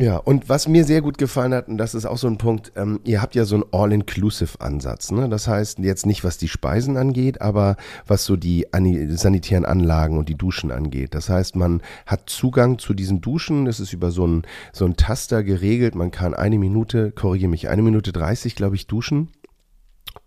[0.00, 2.72] Ja, und was mir sehr gut gefallen hat, und das ist auch so ein Punkt,
[2.76, 5.10] ähm, ihr habt ja so einen All-Inclusive-Ansatz.
[5.10, 5.28] Ne?
[5.28, 10.18] Das heißt, jetzt nicht, was die Speisen angeht, aber was so die ani- sanitären Anlagen
[10.18, 11.14] und die Duschen angeht.
[11.14, 14.96] Das heißt, man hat Zugang zu diesen Duschen, das ist über so einen so einen
[14.96, 15.94] Taster geregelt.
[15.94, 19.28] Man kann eine Minute, korrigiere mich, eine Minute 30, glaube ich, duschen.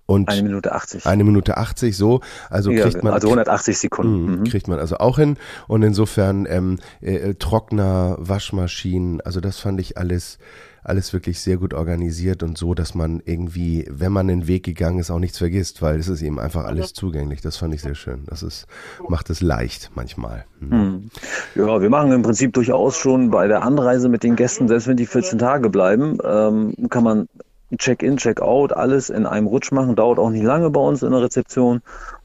[0.05, 1.05] Und Eine Minute 80.
[1.05, 2.19] eine Minute 80 so.
[2.49, 4.25] Also ja, kriegt man also 180 Sekunden.
[4.25, 4.43] Mhm, Mhm.
[4.43, 5.37] Kriegt man also auch hin.
[5.67, 10.39] Und insofern ähm, äh, Trockner, Waschmaschinen, also das fand ich alles,
[10.83, 14.99] alles wirklich sehr gut organisiert und so, dass man irgendwie, wenn man den Weg gegangen
[14.99, 17.39] ist, auch nichts vergisst, weil es ist eben einfach alles zugänglich.
[17.39, 18.25] Das fand ich sehr schön.
[18.27, 18.67] Das ist,
[19.07, 20.43] macht es leicht manchmal.
[20.59, 21.09] Mhm.
[21.55, 24.97] Ja, wir machen im Prinzip durchaus schon bei der Anreise mit den Gästen, selbst wenn
[24.97, 27.27] die 14 Tage bleiben, ähm, kann man
[27.77, 29.95] Check-in, Check-out, alles in einem Rutsch machen.
[29.95, 31.81] Dauert auch nicht lange bei uns in der Rezeption.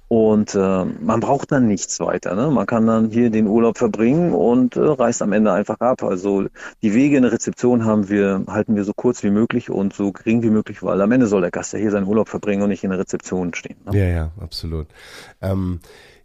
[0.08, 2.34] Und äh, man braucht dann nichts weiter.
[2.34, 2.50] Ne?
[2.50, 6.02] Man kann dann hier den Urlaub verbringen und äh, reist am Ende einfach ab.
[6.02, 6.46] Also
[6.82, 10.12] die Wege in der Rezeption haben wir, halten wir so kurz wie möglich und so
[10.12, 12.70] gering wie möglich, weil am Ende soll der Gast ja hier seinen Urlaub verbringen und
[12.70, 13.76] nicht in der Rezeption stehen.
[13.84, 13.98] Ne?
[13.98, 14.86] Ja, ja, absolut.
[15.42, 15.80] Ähm,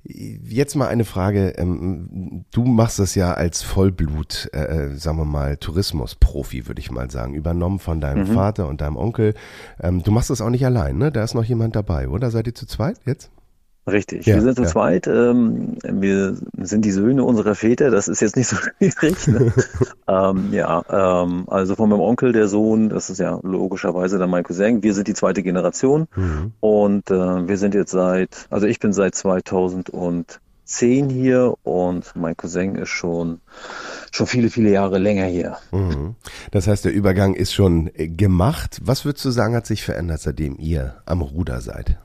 [0.06, 1.54] Jetzt mal eine Frage.
[1.58, 7.10] Ähm, du machst das ja als Vollblut, äh, sagen wir mal, Tourismusprofi, würde ich mal
[7.10, 9.34] sagen, übernommen von deinem Vater und deinem Onkel.
[9.80, 11.10] Ähm, du machst das auch nicht allein, ne?
[11.10, 12.32] Da ist noch jemand dabei, oder?
[12.32, 13.32] Seid ihr zu zweit jetzt?
[13.86, 14.70] Richtig, Ja, wir sind zu ja.
[14.70, 15.08] zweit.
[15.08, 17.92] Ähm, wir sind die Söhne unserer Väter.
[17.92, 19.28] Das ist jetzt nicht so schwierig.
[19.28, 19.52] Ne?
[20.08, 24.44] ähm, ja, ähm, also von meinem Onkel, der Sohn, das ist ja logischerweise dann mein
[24.44, 24.84] Cousin.
[24.84, 26.08] Wir sind die zweite Generation
[26.62, 32.76] und äh, wir sind jetzt seit, also ich bin seit 2010 hier und mein Cousin
[32.76, 33.42] ist schon
[34.12, 35.58] schon viele viele Jahre länger hier.
[35.72, 36.16] Mhm.
[36.52, 38.80] Das heißt, der Übergang ist schon äh, gemacht.
[38.84, 41.98] Was würdest du sagen, hat sich verändert, seitdem ihr am Ruder seid?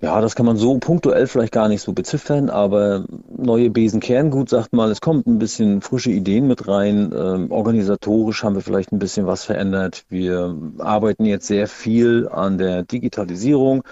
[0.00, 3.04] Ja, das kann man so punktuell vielleicht gar nicht so beziffern, aber
[3.36, 7.12] neue Besenkerngut sagt mal, es kommt ein bisschen frische Ideen mit rein.
[7.12, 10.04] Ähm, organisatorisch haben wir vielleicht ein bisschen was verändert.
[10.08, 13.82] Wir arbeiten jetzt sehr viel an der Digitalisierung,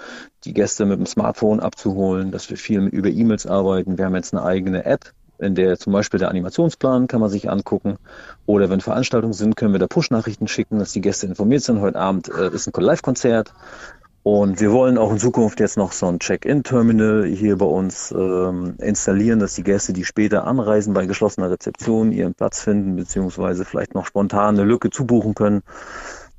[0.45, 3.97] die Gäste mit dem Smartphone abzuholen, dass wir viel über E-Mails arbeiten.
[3.97, 7.49] Wir haben jetzt eine eigene App, in der zum Beispiel der Animationsplan kann man sich
[7.49, 7.97] angucken.
[8.45, 11.81] Oder wenn Veranstaltungen sind, können wir da Push-Nachrichten schicken, dass die Gäste informiert sind.
[11.81, 13.53] Heute Abend äh, ist ein Live-Konzert.
[14.29, 18.75] Und wir wollen auch in Zukunft jetzt noch so ein Check-in-Terminal hier bei uns ähm,
[18.77, 23.95] installieren, dass die Gäste, die später anreisen, bei geschlossener Rezeption ihren Platz finden, beziehungsweise vielleicht
[23.95, 25.63] noch spontan eine Lücke zubuchen können.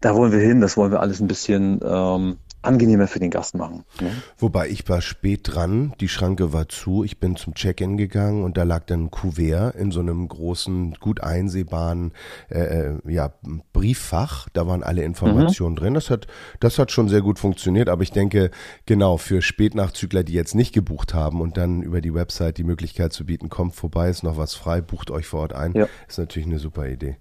[0.02, 3.54] Da wollen wir hin, das wollen wir alles ein bisschen ähm, angenehmer für den Gast
[3.54, 3.84] machen.
[4.00, 4.10] Ne?
[4.36, 8.56] Wobei ich war spät dran, die Schranke war zu, ich bin zum Check-in gegangen und
[8.56, 12.12] da lag dann ein Kuvert in so einem großen, gut einsehbaren
[12.50, 13.32] äh, äh ja,
[13.72, 14.48] Brieffach.
[14.52, 15.78] Da waren alle Informationen mhm.
[15.78, 15.94] drin.
[15.94, 16.26] Das hat,
[16.58, 18.50] das hat schon sehr gut funktioniert, aber ich denke,
[18.86, 23.12] genau, für Spätnachzügler, die jetzt nicht gebucht haben und dann über die Website die Möglichkeit
[23.12, 25.86] zu bieten, kommt vorbei, ist noch was frei, bucht euch vor Ort ein, ja.
[26.08, 27.16] ist natürlich eine super Idee.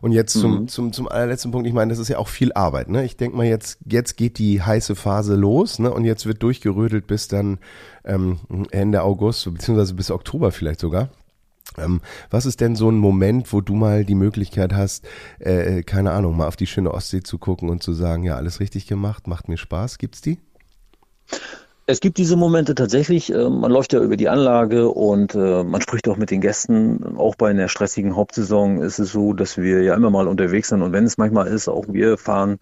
[0.00, 0.40] Und jetzt mhm.
[0.40, 2.88] zum, zum, zum allerletzten Punkt, ich meine, das ist ja auch viel Arbeit.
[2.88, 3.04] Ne?
[3.04, 5.92] Ich denke mal, jetzt, jetzt geht die heiße heiße Phase los ne?
[5.92, 7.58] und jetzt wird durchgerödelt bis dann
[8.04, 8.38] ähm,
[8.70, 11.10] Ende August, beziehungsweise bis Oktober vielleicht sogar.
[11.76, 15.06] Ähm, was ist denn so ein Moment, wo du mal die Möglichkeit hast,
[15.38, 18.36] äh, äh keine Ahnung, mal auf die schöne Ostsee zu gucken und zu sagen, ja,
[18.36, 20.38] alles richtig gemacht, macht mir Spaß, gibt's die?
[21.90, 23.32] Es gibt diese Momente tatsächlich.
[23.32, 27.16] Äh, man läuft ja über die Anlage und äh, man spricht auch mit den Gästen.
[27.16, 30.82] Auch bei einer stressigen Hauptsaison ist es so, dass wir ja immer mal unterwegs sind.
[30.82, 32.58] Und wenn es manchmal ist, auch wir fahren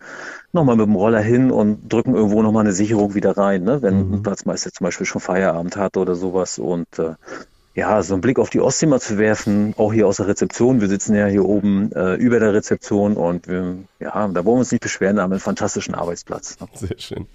[0.52, 3.82] nochmal mit dem Roller hin und drücken irgendwo nochmal eine Sicherung wieder rein, ne?
[3.82, 4.14] wenn mhm.
[4.14, 6.58] ein Platzmeister zum Beispiel schon Feierabend hat oder sowas.
[6.58, 7.14] Und äh,
[7.74, 10.80] ja, so einen Blick auf die Ostsee mal zu werfen, auch hier aus der Rezeption.
[10.80, 14.60] Wir sitzen ja hier oben äh, über der Rezeption und wir, ja, da wollen wir
[14.60, 16.58] uns nicht beschweren, da haben wir einen fantastischen Arbeitsplatz.
[16.58, 16.66] Ne?
[16.72, 17.26] Sehr schön.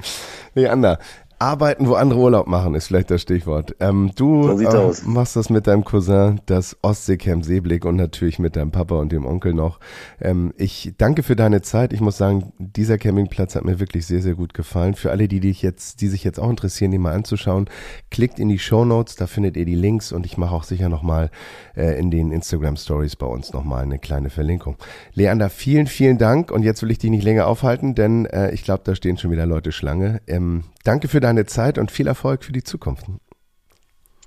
[0.54, 1.00] Leander,
[1.44, 3.76] Arbeiten, wo andere Urlaub machen, ist vielleicht das Stichwort.
[3.82, 8.56] Ähm, du so äh, machst das mit deinem Cousin, das Ostseecamp Seeblick und natürlich mit
[8.56, 9.82] deinem Papa und dem Onkel noch.
[10.22, 11.92] Ähm, ich danke für deine Zeit.
[11.92, 14.94] Ich muss sagen, dieser Campingplatz hat mir wirklich sehr, sehr gut gefallen.
[14.94, 17.70] Für alle, die dich jetzt, die sich jetzt auch interessieren, die mal anzuschauen,
[18.10, 20.88] klickt in die Show Notes, da findet ihr die Links und ich mache auch sicher
[20.88, 21.30] nochmal
[21.76, 24.78] äh, in den Instagram Stories bei uns nochmal eine kleine Verlinkung.
[25.14, 28.64] Leander, vielen, vielen Dank und jetzt will ich dich nicht länger aufhalten, denn äh, ich
[28.64, 30.22] glaube, da stehen schon wieder Leute Schlange.
[30.26, 33.06] Ähm, Danke für deine Zeit und viel Erfolg für die Zukunft.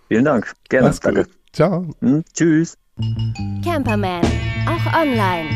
[0.09, 0.55] Vielen Dank.
[0.71, 0.89] Gerne.
[0.89, 1.25] Mach's Danke.
[1.25, 1.33] Gut.
[1.53, 1.87] Ciao.
[2.01, 2.79] Hm, tschüss.
[3.63, 4.25] Camperman,
[4.67, 5.51] auch online.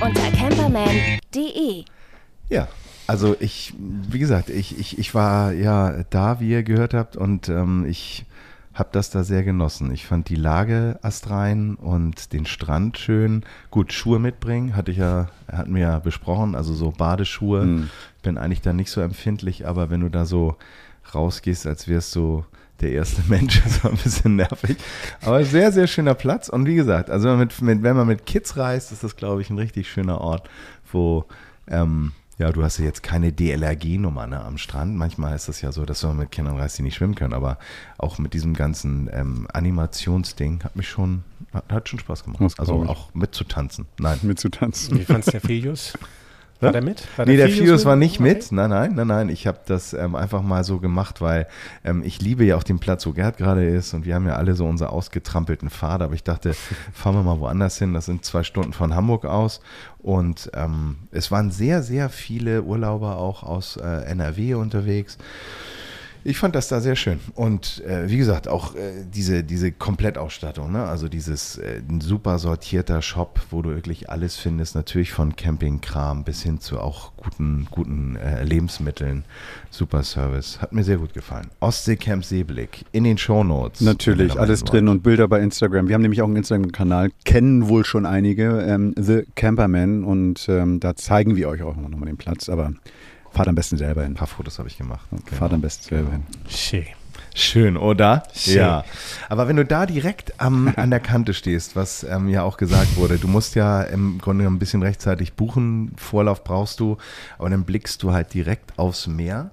[0.00, 1.84] Unter camperman.de.
[2.50, 2.68] Ja,
[3.06, 7.48] also ich, wie gesagt, ich, ich, ich war ja da, wie ihr gehört habt, und
[7.48, 8.26] ähm, ich
[8.78, 9.90] habe das da sehr genossen.
[9.92, 13.44] Ich fand die Lage astrein und den Strand schön.
[13.70, 17.64] Gut, Schuhe mitbringen, hatte ich ja, hatten wir ja besprochen, also so Badeschuhe.
[17.64, 17.90] Mhm.
[18.22, 20.56] Bin eigentlich da nicht so empfindlich, aber wenn du da so
[21.12, 22.44] rausgehst, als wärst du
[22.80, 24.76] der erste Mensch, ist ein bisschen nervig.
[25.22, 26.48] Aber sehr, sehr schöner Platz.
[26.48, 29.16] Und wie gesagt, also wenn man mit, mit wenn man mit Kids reist, ist das,
[29.16, 30.48] glaube ich, ein richtig schöner Ort,
[30.92, 31.24] wo
[31.66, 34.96] ähm, ja, du hast ja jetzt keine DLRG-Nummer ne, am Strand.
[34.96, 37.34] Manchmal ist das ja so, dass du mit Kindern reist, die nicht schwimmen können.
[37.34, 37.58] Aber
[37.98, 42.40] auch mit diesem ganzen ähm, Animationsding hat mich schon, hat, hat schon Spaß gemacht.
[42.40, 43.86] Das also auch mitzutanzen.
[43.98, 44.20] Nein.
[44.22, 44.98] Mitzutanzen.
[44.98, 45.94] Wie fandst du der Filius?
[46.60, 47.06] War der mit?
[47.16, 48.46] War nee, der, der Fius war nicht mit.
[48.46, 48.54] Okay.
[48.54, 49.28] Nein, nein, nein, nein.
[49.28, 51.46] Ich habe das ähm, einfach mal so gemacht, weil
[51.84, 54.34] ähm, ich liebe ja auch den Platz, wo Gerd gerade ist und wir haben ja
[54.34, 56.04] alle so unsere ausgetrampelten Pfade.
[56.04, 56.54] Aber ich dachte,
[56.92, 57.94] fahren wir mal woanders hin.
[57.94, 59.60] Das sind zwei Stunden von Hamburg aus
[59.98, 65.18] und ähm, es waren sehr, sehr viele Urlauber auch aus äh, NRW unterwegs.
[66.24, 67.20] Ich fand das da sehr schön.
[67.34, 70.84] Und äh, wie gesagt, auch äh, diese, diese Komplettausstattung, ne?
[70.84, 76.24] also dieses äh, ein super sortierter Shop, wo du wirklich alles findest, natürlich von Campingkram
[76.24, 79.24] bis hin zu auch guten, guten äh, Lebensmitteln.
[79.70, 80.60] Super Service.
[80.60, 81.48] Hat mir sehr gut gefallen.
[81.60, 83.80] Ostseecamp Seeblick in den Shownotes.
[83.80, 85.88] Natürlich, alles drin und Bilder bei Instagram.
[85.88, 90.80] Wir haben nämlich auch einen Instagram-Kanal, kennen wohl schon einige, ähm, The Camperman und ähm,
[90.80, 92.72] da zeigen wir euch auch nochmal den Platz, aber
[93.38, 94.12] Fahrt am besten selber hin.
[94.12, 95.06] Ein paar Fotos habe ich gemacht.
[95.12, 95.36] Okay.
[95.36, 96.24] Fahrt am besten selber hin.
[96.48, 96.86] Schön.
[97.36, 98.24] Schön, oder?
[98.34, 98.56] Schön.
[98.56, 98.84] Ja.
[99.28, 102.96] Aber wenn du da direkt am, an der Kante stehst, was ähm, ja auch gesagt
[102.96, 106.96] wurde, du musst ja im Grunde ein bisschen rechtzeitig buchen, Vorlauf brauchst du,
[107.38, 109.52] aber dann blickst du halt direkt aufs Meer.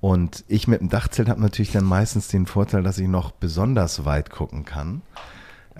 [0.00, 4.04] Und ich mit dem Dachzelt habe natürlich dann meistens den Vorteil, dass ich noch besonders
[4.04, 5.02] weit gucken kann.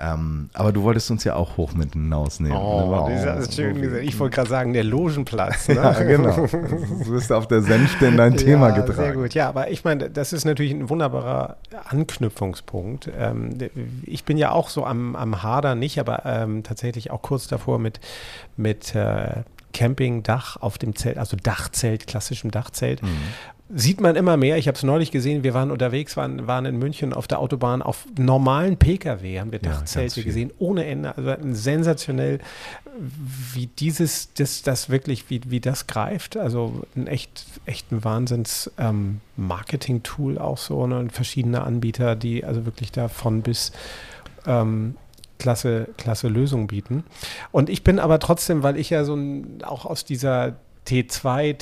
[0.01, 2.57] Ähm, aber du wolltest uns ja auch hoch mit hinausnehmen.
[2.57, 3.25] Oh, ne?
[3.25, 4.05] das ist schön gesagt.
[4.05, 5.69] Ich wollte gerade sagen, der Logenplatz.
[5.69, 5.75] Ne?
[5.77, 6.47] ja, genau.
[6.47, 8.97] Du bist auf der Senfte in dein Thema ja, getragen.
[8.97, 9.35] Sehr gut.
[9.35, 11.57] Ja, aber ich meine, das ist natürlich ein wunderbarer
[11.89, 13.11] Anknüpfungspunkt.
[13.19, 13.51] Ähm,
[14.05, 17.81] ich bin ja auch so am, am Hader nicht, aber ähm, tatsächlich auch kurz davor
[17.81, 17.99] mit,
[18.57, 23.01] mit äh, Campingdach auf dem Zelt, also Dachzelt, klassischem Dachzelt.
[23.71, 24.57] Sieht man immer mehr.
[24.57, 25.43] Ich habe es neulich gesehen.
[25.43, 27.83] Wir waren unterwegs, waren, waren in München auf der Autobahn.
[27.83, 31.15] Auf normalen Pkw haben wir Ja, Dachzelte gesehen, ohne Ende.
[31.17, 32.39] Also sensationell,
[33.53, 36.39] wie dieses, das, das wirklich, wie, wie das greift.
[36.39, 40.87] Also ein echt, echt ein Wahnsinns ähm, Marketing-Tool auch so.
[40.87, 40.99] Ne?
[40.99, 43.73] Und verschiedene Anbieter, die also wirklich davon bis
[44.47, 44.95] ähm,
[45.39, 47.05] klasse, klasse Lösungen bieten.
[47.53, 51.55] Und ich bin aber trotzdem, weil ich ja so ein, auch aus dieser T2,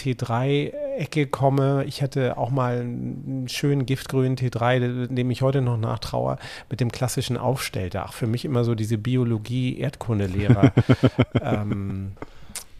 [0.97, 1.85] T3-Ecke komme.
[1.87, 6.39] Ich hatte auch mal einen schönen giftgrünen T3, dem ich heute noch nachtraue,
[6.71, 8.13] mit dem klassischen Aufstelldach.
[8.13, 10.73] Für mich immer so diese Biologie-Erdkundelehrer.
[11.41, 12.13] ähm,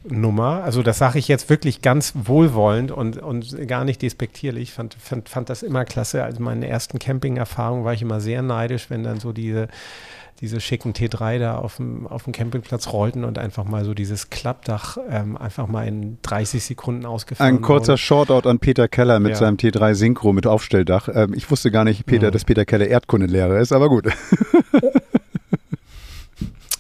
[0.09, 0.63] Nummer.
[0.63, 4.73] Also das sage ich jetzt wirklich ganz wohlwollend und, und gar nicht despektierlich.
[4.73, 6.23] Fand, fand, fand das immer klasse.
[6.23, 9.67] Also meine ersten Camping-Erfahrungen war ich immer sehr neidisch, wenn dann so diese,
[10.41, 14.29] diese schicken T3 da auf dem, auf dem Campingplatz rollten und einfach mal so dieses
[14.31, 17.99] Klappdach ähm, einfach mal in 30 Sekunden ausgefahren Ein kurzer wurde.
[17.99, 19.37] Shoutout an Peter Keller mit Ja.
[19.37, 21.09] seinem T3 Synchro mit Aufstelldach.
[21.13, 22.33] Ähm, ich wusste gar nicht, Peter, Mhm.
[22.33, 24.07] dass Peter Keller Erdkundelehrer ist, aber gut.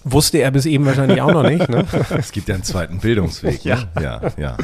[0.04, 1.68] Wusste er bis eben wahrscheinlich auch noch nicht.
[1.68, 1.84] Ne?
[2.10, 3.64] Es gibt ja einen zweiten Bildungsweg.
[3.64, 3.76] Ja.
[3.96, 4.02] Ne?
[4.02, 4.56] ja, ja.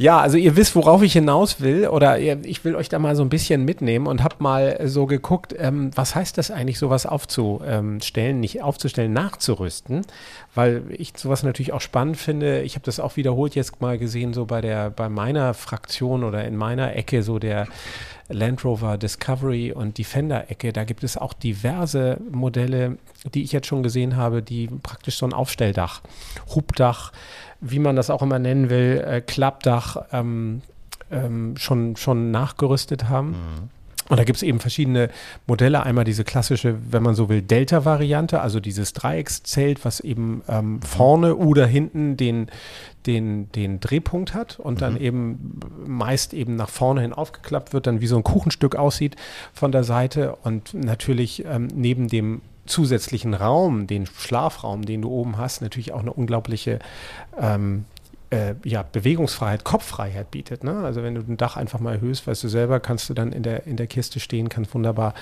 [0.00, 3.22] Ja, also ihr wisst, worauf ich hinaus will, oder ich will euch da mal so
[3.22, 8.40] ein bisschen mitnehmen und hab mal so geguckt, ähm, was heißt das eigentlich, sowas aufzustellen,
[8.40, 10.06] nicht aufzustellen, nachzurüsten,
[10.54, 12.62] weil ich sowas natürlich auch spannend finde.
[12.62, 16.46] Ich habe das auch wiederholt jetzt mal gesehen, so bei der, bei meiner Fraktion oder
[16.46, 17.66] in meiner Ecke, so der
[18.30, 22.96] Land Rover Discovery und Defender-Ecke, da gibt es auch diverse Modelle,
[23.34, 26.00] die ich jetzt schon gesehen habe, die praktisch so ein Aufstelldach,
[26.54, 27.12] Hubdach,
[27.60, 30.62] wie man das auch immer nennen will, äh, Klappdach ähm,
[31.10, 33.34] ähm, schon, schon nachgerüstet haben.
[34.10, 35.08] Und da gibt es eben verschiedene
[35.46, 35.84] Modelle.
[35.84, 41.36] Einmal diese klassische, wenn man so will, Delta-Variante, also dieses Dreieckszelt, was eben ähm, vorne
[41.36, 42.48] oder hinten den,
[43.06, 48.00] den, den Drehpunkt hat und dann eben meist eben nach vorne hin aufgeklappt wird, dann
[48.00, 49.14] wie so ein Kuchenstück aussieht
[49.52, 55.38] von der Seite und natürlich ähm, neben dem zusätzlichen Raum, den Schlafraum, den du oben
[55.38, 56.78] hast, natürlich auch eine unglaubliche
[57.38, 57.84] ähm,
[58.30, 60.62] äh, ja, Bewegungsfreiheit, Kopffreiheit bietet.
[60.62, 60.72] Ne?
[60.84, 63.42] Also wenn du ein Dach einfach mal erhöhst, weißt du selber, kannst du dann in
[63.42, 65.14] der, in der Kiste stehen, kannst wunderbar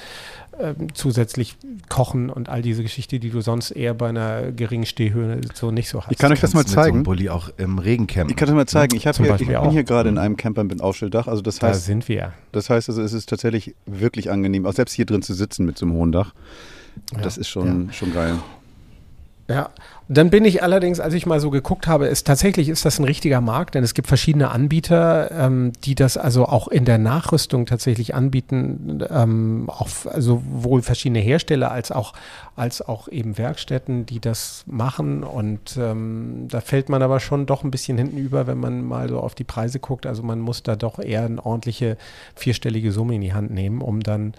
[0.60, 1.56] ähm, zusätzlich
[1.88, 5.88] kochen und all diese Geschichte, die du sonst eher bei einer geringen Stehhöhe so nicht
[5.88, 6.12] so hast.
[6.12, 7.02] Ich kann euch das mal so zeigen.
[7.02, 8.30] Bulli auch im Regen campen.
[8.30, 8.94] Ich kann das mal zeigen.
[8.94, 9.72] Ich, hier, ich Beispiel bin auch.
[9.72, 11.28] hier gerade in einem Camper mit Aufstelldach.
[11.28, 12.34] Also das da heißt, sind wir.
[12.52, 15.78] das heißt, also es ist tatsächlich wirklich angenehm, auch selbst hier drin zu sitzen mit
[15.78, 16.34] so einem hohen Dach.
[17.22, 18.34] Das ist schon, schon geil.
[19.50, 19.70] Ja,
[20.08, 23.04] dann bin ich allerdings, als ich mal so geguckt habe, ist tatsächlich ist das ein
[23.04, 27.64] richtiger Markt, denn es gibt verschiedene Anbieter, ähm, die das also auch in der Nachrüstung
[27.64, 32.12] tatsächlich anbieten, ähm, auch f- sowohl verschiedene Hersteller als auch
[32.56, 37.64] als auch eben Werkstätten, die das machen und ähm, da fällt man aber schon doch
[37.64, 40.04] ein bisschen hinten über, wenn man mal so auf die Preise guckt.
[40.04, 41.96] Also man muss da doch eher eine ordentliche
[42.34, 44.34] vierstellige Summe in die Hand nehmen, um dann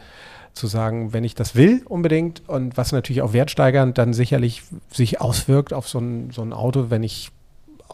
[0.53, 5.21] zu sagen, wenn ich das will unbedingt und was natürlich auch wertsteigernd dann sicherlich sich
[5.21, 7.31] auswirkt auf so ein, so ein Auto, wenn ich,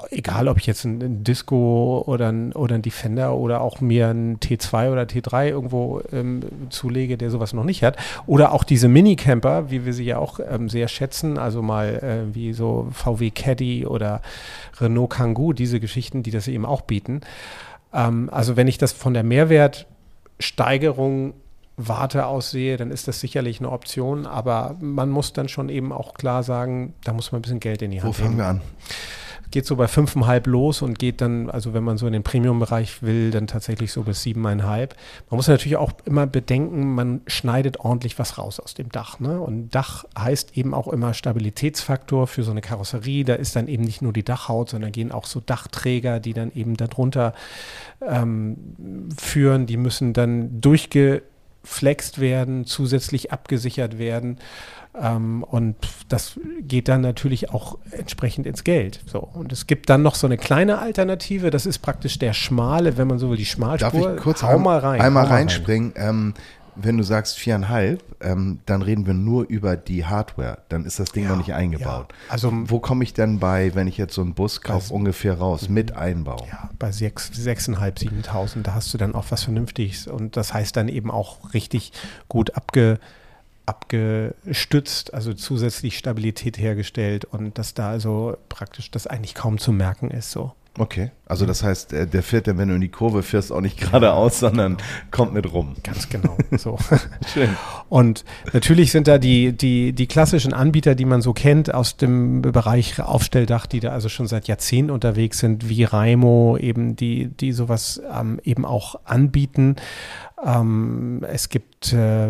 [0.09, 4.07] egal ob ich jetzt ein, ein Disco oder ein, oder ein Defender oder auch mir
[4.07, 7.97] ein T2 oder T3 irgendwo ähm, zulege, der sowas noch nicht hat.
[8.25, 12.35] Oder auch diese Minicamper, wie wir sie ja auch ähm, sehr schätzen, also mal äh,
[12.35, 14.21] wie so VW Caddy oder
[14.79, 17.21] Renault Kangoo, diese Geschichten, die das eben auch bieten.
[17.93, 21.33] Ähm, also wenn ich das von der Mehrwertsteigerung
[21.77, 26.13] Warte aussehe, dann ist das sicherlich eine Option, aber man muss dann schon eben auch
[26.13, 28.39] klar sagen, da muss man ein bisschen Geld in die Wo Hand fangen nehmen.
[28.39, 28.61] wir an?
[29.51, 33.03] Geht so bei 5,5 los und geht dann, also wenn man so in den Premium-Bereich
[33.03, 34.41] will, dann tatsächlich so bis 7,5.
[34.59, 34.89] Man
[35.29, 39.19] muss natürlich auch immer bedenken, man schneidet ordentlich was raus aus dem Dach.
[39.19, 39.39] Ne?
[39.39, 43.23] Und Dach heißt eben auch immer Stabilitätsfaktor für so eine Karosserie.
[43.23, 46.51] Da ist dann eben nicht nur die Dachhaut, sondern gehen auch so Dachträger, die dann
[46.53, 47.33] eben darunter
[48.01, 49.67] ähm, führen.
[49.67, 50.59] Die müssen dann
[51.65, 54.37] durchgeflext werden, zusätzlich abgesichert werden.
[54.99, 55.75] Ähm, und
[56.07, 59.01] das geht dann natürlich auch entsprechend ins Geld.
[59.07, 59.19] So.
[59.19, 63.07] Und es gibt dann noch so eine kleine Alternative, das ist praktisch der schmale, wenn
[63.07, 64.15] man so will, die Darf Schmalspur.
[64.15, 65.01] ich kurz Hau mal rein.
[65.01, 65.37] einmal mal rein.
[65.39, 65.93] reinspringen?
[65.97, 66.33] Ähm,
[66.75, 70.59] wenn du sagst viereinhalb, ähm, dann reden wir nur über die Hardware.
[70.69, 72.07] Dann ist das Ding noch nicht eingebaut.
[72.11, 72.31] ja.
[72.31, 75.69] Also- wo komme ich denn bei, wenn ich jetzt so einen Bus kaufe, ungefähr raus
[75.69, 76.45] mit Einbau?
[76.51, 80.07] Ja, bei 6, 6.500, 7.000, da hast du dann auch was Vernünftiges.
[80.07, 81.91] Und das heißt dann eben auch richtig
[82.27, 82.99] gut abge,
[83.65, 90.11] abgestützt, also zusätzlich Stabilität hergestellt und dass da also praktisch das eigentlich kaum zu merken
[90.11, 90.31] ist.
[90.31, 90.53] So.
[90.77, 93.61] Okay, also das heißt, äh, der fährt dann, wenn du in die Kurve fährst, auch
[93.61, 94.77] nicht geradeaus, sondern
[95.09, 95.75] kommt mit rum.
[95.83, 96.37] Ganz genau.
[96.57, 96.77] So.
[97.89, 102.41] Und natürlich sind da die, die, die klassischen Anbieter, die man so kennt aus dem
[102.41, 107.53] Bereich Aufstelldach, die da also schon seit Jahrzehnten unterwegs sind, wie Raimo, eben die, die
[107.53, 109.77] sowas ähm, eben auch anbieten.
[110.43, 112.29] Ähm, es gibt äh,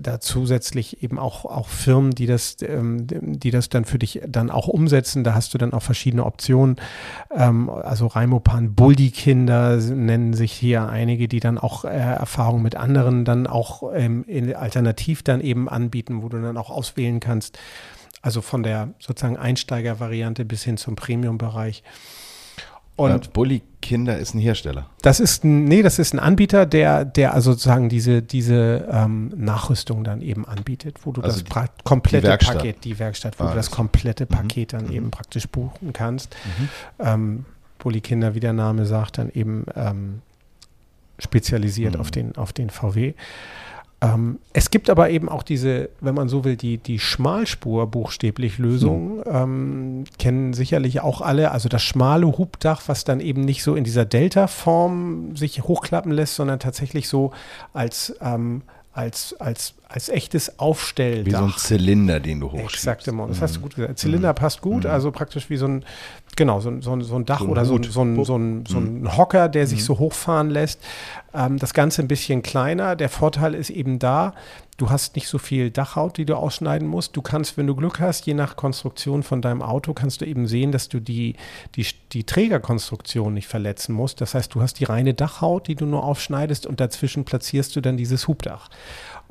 [0.00, 4.50] da zusätzlich eben auch, auch Firmen, die das, ähm, die das dann für dich dann
[4.50, 5.22] auch umsetzen.
[5.22, 6.76] Da hast du dann auch verschiedene Optionen.
[7.30, 13.24] Ähm, also Raimopan Buldi-Kinder nennen sich hier einige, die dann auch äh, Erfahrungen mit anderen
[13.24, 17.58] dann auch ähm, in, alternativ dann eben anbieten, wo du dann auch auswählen kannst.
[18.20, 21.82] Also von der sozusagen Einsteiger-Variante bis hin zum Premium-Bereich.
[22.96, 24.86] Und äh, Bulli Kinder ist ein Hersteller.
[25.02, 29.32] Das ist ein, nee, das ist ein Anbieter, der, der also sozusagen diese, diese ähm,
[29.36, 33.44] Nachrüstung dann eben anbietet, wo du also das die, komplette die Paket, die Werkstatt, wo
[33.44, 34.28] ah, du das komplette mhm.
[34.28, 34.92] Paket dann mhm.
[34.92, 36.36] eben praktisch buchen kannst.
[36.44, 36.68] Mhm.
[37.00, 37.44] Ähm,
[37.78, 40.22] Bulli Kinder, wie der Name sagt, dann eben ähm,
[41.18, 43.14] spezialisiert auf, den, auf den VW.
[44.02, 48.58] Ähm, es gibt aber eben auch diese, wenn man so will, die, die Schmalspur buchstäblich
[48.58, 49.24] Lösung, mhm.
[49.26, 53.84] ähm, kennen sicherlich auch alle, also das schmale Hubdach, was dann eben nicht so in
[53.84, 57.30] dieser Delta-Form sich hochklappen lässt, sondern tatsächlich so
[57.72, 58.62] als, ähm,
[58.92, 61.26] als, als als echtes Aufstelldach.
[61.26, 62.74] Wie so ein Zylinder, den du hochschiebst.
[62.74, 63.40] Exakt, das mhm.
[63.40, 63.98] hast du gut gesagt.
[63.98, 64.36] Zylinder mhm.
[64.36, 64.90] passt gut, mhm.
[64.90, 65.84] also praktisch wie so ein,
[66.36, 68.78] genau, so, so, so ein Dach so ein oder so, so, ein, so, ein, so
[68.78, 69.16] ein mhm.
[69.16, 69.84] Hocker, der sich mhm.
[69.84, 70.80] so hochfahren lässt.
[71.34, 72.96] Ähm, das Ganze ein bisschen kleiner.
[72.96, 74.34] Der Vorteil ist eben da,
[74.76, 77.16] du hast nicht so viel Dachhaut, die du ausschneiden musst.
[77.16, 80.46] Du kannst, wenn du Glück hast, je nach Konstruktion von deinem Auto, kannst du eben
[80.46, 81.36] sehen, dass du die,
[81.76, 84.20] die, die Trägerkonstruktion nicht verletzen musst.
[84.20, 87.80] Das heißt, du hast die reine Dachhaut, die du nur aufschneidest und dazwischen platzierst du
[87.80, 88.68] dann dieses Hubdach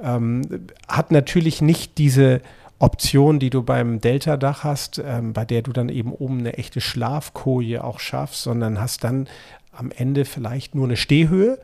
[0.04, 0.42] ähm,
[0.88, 2.42] hat natürlich nicht diese
[2.82, 6.82] Option, die du beim Delta-Dach hast, ähm, bei der du dann eben oben eine echte
[6.82, 9.28] Schlafkoje auch schaffst, sondern hast dann
[9.72, 11.60] am Ende vielleicht nur eine Stehhöhe.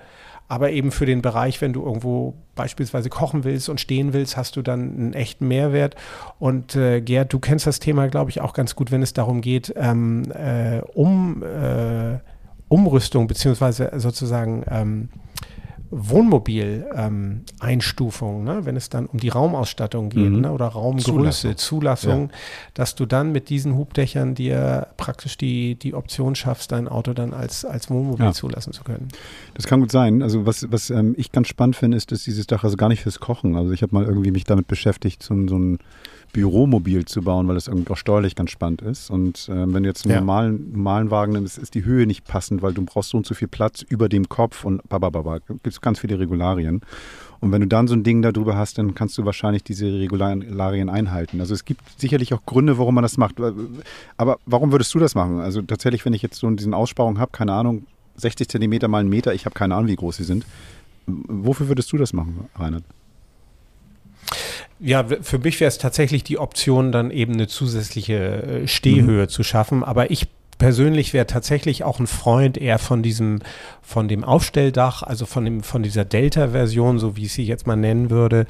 [0.50, 4.56] Aber eben für den Bereich, wenn du irgendwo beispielsweise kochen willst und stehen willst, hast
[4.56, 5.96] du dann einen echten Mehrwert.
[6.40, 9.42] Und äh, Gerd, du kennst das Thema, glaube ich, auch ganz gut, wenn es darum
[9.42, 12.20] geht, ähm, äh, um äh,
[12.70, 15.10] Umrüstung beziehungsweise sozusagen ähm,
[15.90, 18.66] Wohnmobil-Einstufung, ähm, ne?
[18.66, 20.42] wenn es dann um die Raumausstattung geht mhm.
[20.42, 20.52] ne?
[20.52, 22.36] oder Raumgröße, Zulassung, Zulassung ja.
[22.74, 27.34] dass du dann mit diesen Hubdächern dir praktisch die, die Option schaffst, dein Auto dann
[27.34, 28.34] als, als Wohnmobil ja.
[28.34, 29.08] zulassen zu können.
[29.54, 30.22] Das kann gut sein.
[30.22, 33.04] Also was, was ähm, ich ganz spannend finde, ist, dass dieses Dach also gar nicht
[33.04, 35.80] fürs Kochen, also ich habe mal irgendwie mich damit beschäftigt, so, so ein
[36.34, 39.10] Büromobil zu bauen, weil das irgendwie auch steuerlich ganz spannend ist.
[39.10, 40.20] Und äh, wenn du jetzt einen ja.
[40.20, 43.34] normalen, normalen Wagen nimmst, ist die Höhe nicht passend, weil du brauchst so und so
[43.34, 45.40] viel Platz über dem Kopf und babababa.
[45.40, 46.82] Gibt es ganz viele Regularien.
[47.40, 50.90] Und wenn du dann so ein Ding darüber hast, dann kannst du wahrscheinlich diese Regularien
[50.90, 51.40] einhalten.
[51.40, 53.36] Also es gibt sicherlich auch Gründe, warum man das macht.
[54.18, 55.40] Aber warum würdest du das machen?
[55.40, 57.86] Also tatsächlich, wenn ich jetzt so diesen Aussparung habe, keine Ahnung,
[58.16, 60.46] 60 Zentimeter mal einen Meter, ich habe keine Ahnung, wie groß sie sind.
[61.06, 62.84] Wofür würdest du das machen, Reinhard?
[64.80, 68.14] Ja, für mich wäre es tatsächlich die Option, dann eben eine zusätzliche
[68.64, 69.30] äh, Stehhöhe mhm.
[69.30, 69.84] zu schaffen.
[69.84, 73.40] Aber ich persönlich wäre tatsächlich auch ein Freund eher von diesem,
[73.82, 77.76] von dem Aufstelldach, also von dem, von dieser Delta-Version, so wie ich sie jetzt mal
[77.76, 78.46] nennen würde.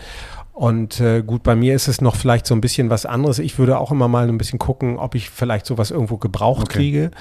[0.57, 3.37] Und äh, gut, bei mir ist es noch vielleicht so ein bisschen was anderes.
[3.37, 6.79] Ich würde auch immer mal ein bisschen gucken, ob ich vielleicht sowas irgendwo gebraucht okay.
[6.79, 7.11] kriege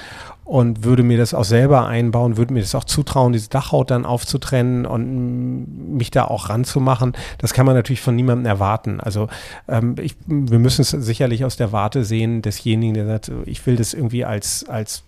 [0.47, 4.07] und würde mir das auch selber einbauen, würde mir das auch zutrauen, diese Dachhaut dann
[4.07, 7.13] aufzutrennen und mich da auch ranzumachen.
[7.37, 9.01] Das kann man natürlich von niemandem erwarten.
[9.01, 9.29] Also
[9.69, 13.77] ähm, ich, wir müssen es sicherlich aus der Warte sehen desjenigen, der sagt, ich will
[13.77, 15.03] das irgendwie als, als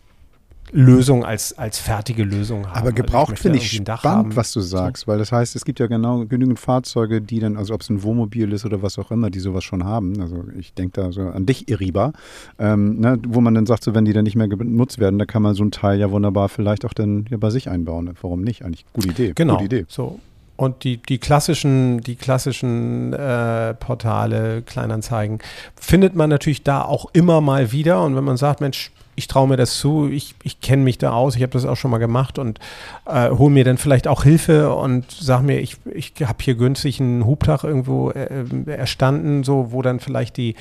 [0.72, 2.76] Lösung als, als fertige Lösung haben.
[2.76, 5.80] Aber also gebraucht also finde ich spannend, was du sagst, weil das heißt, es gibt
[5.80, 9.10] ja genau genügend Fahrzeuge, die dann, also ob es ein Wohnmobil ist oder was auch
[9.10, 10.20] immer, die sowas schon haben.
[10.20, 12.12] Also ich denke da so an dich, Iriba,
[12.58, 15.24] ähm, ne, wo man dann sagt, so wenn die dann nicht mehr genutzt werden, da
[15.24, 18.10] kann man so ein Teil ja wunderbar vielleicht auch dann ja bei sich einbauen.
[18.20, 18.64] Warum nicht?
[18.64, 19.32] Eigentlich gute Idee.
[19.34, 19.54] Genau.
[19.54, 19.84] Gute Idee.
[19.88, 20.18] So.
[20.58, 25.38] Und die, die klassischen, die klassischen äh, Portale, Kleinanzeigen,
[25.80, 28.02] findet man natürlich da auch immer mal wieder.
[28.02, 31.12] Und wenn man sagt, Mensch, ich traue mir das zu, ich, ich kenne mich da
[31.12, 32.60] aus, ich habe das auch schon mal gemacht und
[33.06, 37.00] äh, hole mir dann vielleicht auch Hilfe und sage mir, ich, ich habe hier günstig
[37.00, 40.54] einen Hubdach irgendwo äh, erstanden, so wo dann vielleicht die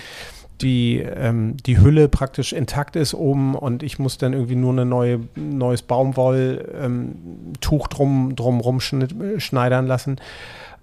[0.61, 4.89] die, ähm, die Hülle praktisch intakt ist oben und ich muss dann irgendwie nur ein
[4.89, 7.15] neue, neues Baumwolltuch ähm,
[7.91, 10.17] drum, drum schneidern lassen.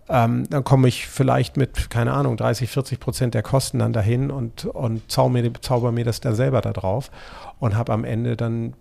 [0.08, 4.30] Ähm, dann komme ich vielleicht mit, keine Ahnung, 30, 40 Prozent der Kosten dann dahin
[4.30, 7.10] und, und zauber, mir, zauber mir das da selber da drauf
[7.58, 8.74] und habe am Ende dann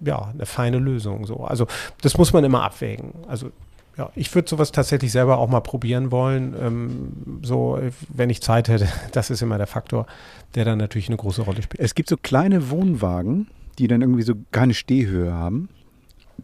[0.00, 1.26] ja eine feine Lösung.
[1.26, 1.44] So.
[1.44, 1.66] Also
[2.00, 3.12] das muss man immer abwägen.
[3.28, 3.50] Also
[3.98, 6.54] ja, ich würde sowas tatsächlich selber auch mal probieren wollen.
[6.58, 10.06] Ähm, so, wenn ich Zeit hätte, das ist immer der Faktor,
[10.54, 11.80] der dann natürlich eine große Rolle spielt.
[11.80, 15.68] Es gibt so kleine Wohnwagen, die dann irgendwie so keine Stehhöhe haben.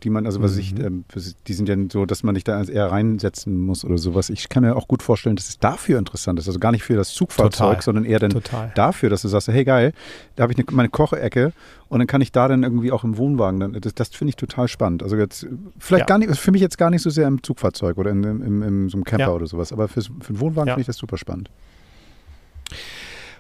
[0.03, 1.05] Die man, also was ich, ähm,
[1.47, 4.31] die sind ja so, dass man nicht da eher reinsetzen muss oder sowas.
[4.31, 6.47] Ich kann mir auch gut vorstellen, dass es dafür interessant ist.
[6.49, 7.83] Also gar nicht für das Zugfahrzeug, Total.
[7.83, 8.73] sondern eher dann Total.
[8.75, 9.93] dafür, dass du sagst, hey geil,
[10.37, 11.53] da habe ich eine, meine Kochecke
[11.89, 14.37] und dann kann ich da dann irgendwie auch im Wohnwagen, dann, das, das finde ich
[14.37, 15.03] total spannend.
[15.03, 15.47] Also jetzt,
[15.79, 16.07] vielleicht Ja.
[16.07, 18.63] gar nicht, für mich jetzt gar nicht so sehr im Zugfahrzeug oder in, im, im,
[18.63, 19.33] im so einem Camper Ja.
[19.33, 20.75] oder sowas, aber fürs, für den Wohnwagen Ja.
[20.75, 21.51] finde ich das super spannend.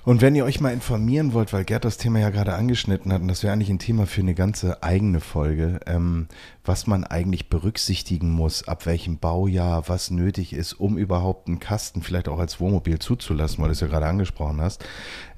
[0.07, 3.23] Und wenn ihr euch mal informieren wollt, weil Gerd das Thema ja gerade angeschnitten hat,
[3.23, 6.29] und das wäre eigentlich ein Thema für eine ganze eigene Folge, ähm,
[6.65, 12.03] was man eigentlich berücksichtigen muss, ab welchem Baujahr, was nötig ist, um überhaupt einen Kasten
[12.03, 14.85] vielleicht auch als Wohnmobil zuzulassen, weil du es ja gerade angesprochen hast.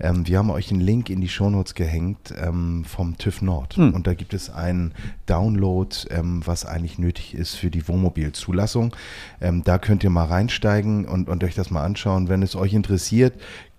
[0.01, 3.79] Ähm, wir haben euch einen Link in die Shownotes gehängt ähm, vom TÜV Nord.
[3.79, 4.93] Und da gibt es einen
[5.25, 8.95] Download, ähm, was eigentlich nötig ist für die Wohnmobilzulassung.
[9.41, 12.29] Ähm, da könnt ihr mal reinsteigen und, und euch das mal anschauen.
[12.29, 13.33] Wenn es euch interessiert,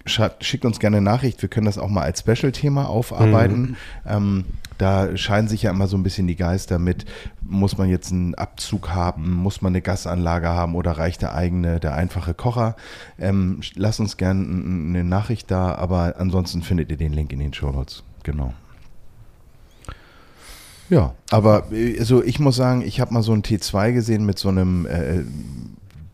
[0.10, 1.42] schreibt, schickt uns gerne eine Nachricht.
[1.42, 3.78] Wir können das auch mal als Special-Thema aufarbeiten.
[4.06, 4.46] Ähm,
[4.78, 7.06] da scheinen sich ja immer so ein bisschen die Geister mit,
[7.42, 11.80] muss man jetzt einen Abzug haben, muss man eine Gasanlage haben oder reicht der eigene,
[11.80, 12.76] der einfache Kocher?
[13.20, 17.54] Ähm, lasst uns gerne eine Nachricht da, aber ansonsten findet ihr den Link in den
[17.54, 18.04] Show Notes.
[18.24, 18.54] Genau.
[20.90, 24.40] Ja, aber äh, also ich muss sagen, ich habe mal so einen T2 gesehen mit
[24.40, 25.24] so einem äh,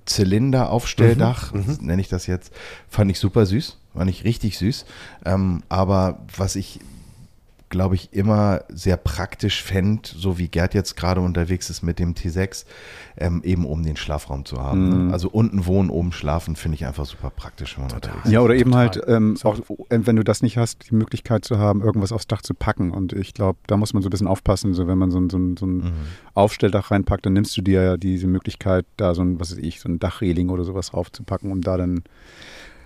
[0.06, 2.54] Zylinderaufstelldach, nenne ich das jetzt,
[2.90, 4.86] fand ich super süß, fand ich richtig süß.
[5.26, 6.80] Ähm, aber was ich
[7.70, 12.14] glaube ich, immer sehr praktisch fände, so wie Gerd jetzt gerade unterwegs ist mit dem
[12.14, 12.66] T6,
[13.18, 15.08] ähm, eben um den Schlafraum zu haben.
[15.08, 15.14] Ne?
[15.14, 18.32] Also unten wohnen, oben schlafen, finde ich einfach super praktisch, wenn man unterwegs ist.
[18.32, 18.88] Ja, oder eben Total.
[18.88, 19.60] halt ähm, auch,
[19.90, 22.92] wenn du das nicht hast, die Möglichkeit zu haben, irgendwas aufs Dach zu packen.
[22.92, 24.74] Und ich glaube, da muss man so ein bisschen aufpassen.
[24.74, 25.94] So, wenn man so ein, so ein, so ein
[26.34, 29.80] Aufstelldach reinpackt, dann nimmst du dir ja diese Möglichkeit, da so ein, was weiß ich,
[29.80, 32.04] so ein Dachreling oder sowas raufzupacken, um da dann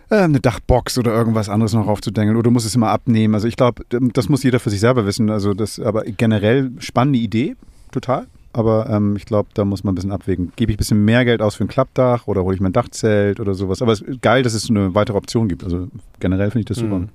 [0.10, 2.36] äh, eine Dachbox oder irgendwas anderes noch raufzudengeln.
[2.38, 3.34] Oder du musst es immer abnehmen.
[3.36, 5.30] Also ich glaube, das muss jeder für sich selber wissen.
[5.30, 7.56] Also das, aber generell spannende Idee,
[7.92, 8.28] total.
[8.52, 10.52] Aber ähm, ich glaube, da muss man ein bisschen abwägen.
[10.56, 12.74] Gebe ich ein bisschen mehr Geld aus für ein Klappdach oder hole ich mir ein
[12.74, 13.82] Dachzelt oder sowas.
[13.82, 15.64] Aber es ist geil, dass es so eine weitere Option gibt.
[15.64, 15.88] Also
[16.20, 17.00] generell finde ich das super.
[17.00, 17.10] Mhm.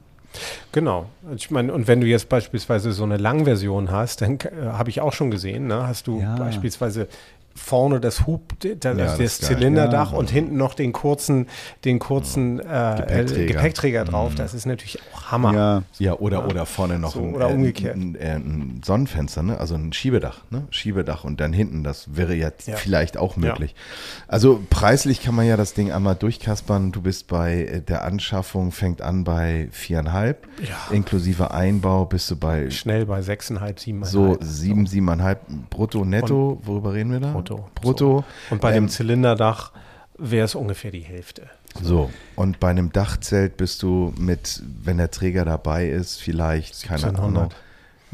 [0.72, 1.07] Genau.
[1.36, 5.01] Ich meine, und wenn du jetzt beispielsweise so eine Langversion hast, dann äh, habe ich
[5.01, 6.36] auch schon gesehen, ne, hast du Ja.
[6.36, 7.09] beispielsweise
[7.55, 9.50] vorne das Hub, das, das das ist geil.
[9.57, 10.18] Zylinderdach Ja.
[10.18, 11.46] und hinten noch den kurzen,
[11.84, 12.62] den kurzen äh,
[12.98, 13.40] Gepäckträger.
[13.42, 14.34] äh, Gepäckträger drauf.
[14.34, 15.55] Das ist natürlich auch Hammer.
[15.55, 17.96] Ja, Ja, oder, oder vorne noch So, ein, oder äh, umgekehrt.
[17.96, 19.59] Ein, äh, ein Sonnenfenster, ne?
[19.59, 20.64] also ein Schiebedach, ne?
[20.70, 22.76] Schiebedach und dann hinten, das wäre ja, Ja.
[22.76, 23.74] vielleicht auch möglich.
[24.28, 26.92] Also preislich kann man ja das Ding einmal durchkaspern.
[26.92, 30.94] Du bist bei der Anschaffung, fängt an bei viereinhalb, Ja.
[30.94, 34.05] inklusive Einbau bist du bei Schnell bei 6,5, 7,5.
[34.05, 35.40] so sieben, siebeneinhalb
[35.70, 36.61] brutto netto.
[36.64, 37.32] Worüber reden wir da?
[37.45, 37.68] Brutto.
[37.74, 38.24] Brutto.
[38.51, 39.72] Und bei Ähm, dem Zylinderdach
[40.18, 41.49] wäre es ungefähr die Hälfte.
[41.82, 47.05] So, und bei einem Dachzelt bist du mit, wenn der Träger dabei ist, vielleicht, keine
[47.05, 47.42] 1700.
[47.42, 47.53] Ahnung.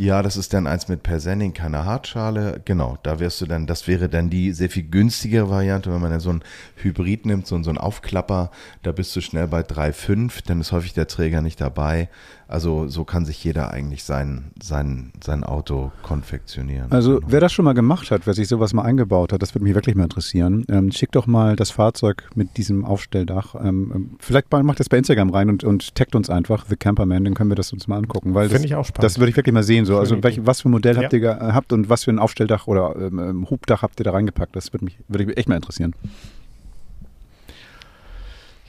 [0.01, 2.63] Ja, das ist dann eins mit Persenning, keine Hartschale.
[2.65, 6.11] Genau, da wirst du dann, das wäre dann die sehr viel günstigere Variante, wenn man
[6.11, 6.41] dann so ein
[6.77, 8.51] Hybrid nimmt, so, so ein Aufklapper,
[8.83, 12.09] da bist du schnell bei 3,5, dann ist häufig der Träger nicht dabei.
[12.49, 16.91] Also so kann sich jeder eigentlich sein, sein, sein Auto konfektionieren.
[16.91, 17.27] Also Genau.
[17.29, 19.77] wer das schon mal gemacht hat, wer sich sowas mal eingebaut hat, das würde mich
[19.77, 20.65] wirklich mal interessieren.
[20.69, 23.55] Ähm, schickt doch mal das Fahrzeug mit diesem Aufstelldach.
[23.55, 26.75] Ähm, ähm, vielleicht mal, macht das bei Instagram rein und, und taggt uns einfach, The
[26.75, 28.35] Camperman, dann können wir das uns mal angucken.
[28.35, 29.05] Weil das, Finde ich auch spannend.
[29.05, 29.87] Das würde ich wirklich mal sehen.
[29.91, 29.99] So.
[29.99, 31.18] Also Schöne welch, was für ein Modell habt Ja.
[31.18, 34.05] ihr ge- äh, habt und was für ein Aufstelldach oder ähm, ähm, Hubdach habt ihr
[34.05, 34.55] da reingepackt?
[34.57, 35.95] Das würde mich, würde mich echt mal interessieren.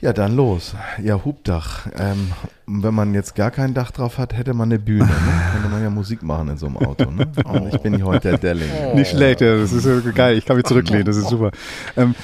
[0.00, 0.74] Ja, dann los.
[1.00, 1.86] Ja, Hubdach.
[1.96, 2.32] Ähm,
[2.80, 5.04] wenn man jetzt gar kein Dach drauf hat, hätte man eine Bühne.
[5.04, 5.10] Ne?
[5.52, 7.10] Könnte man ja Musik machen in so einem Auto.
[7.10, 7.30] Ne?
[7.44, 8.68] Und ich bin hier heute der Delling.
[8.94, 10.38] Nicht schlecht, ja, das ist geil.
[10.38, 11.50] Ich kann mich zurücklehnen, das ist super.
[11.96, 12.14] Ähm,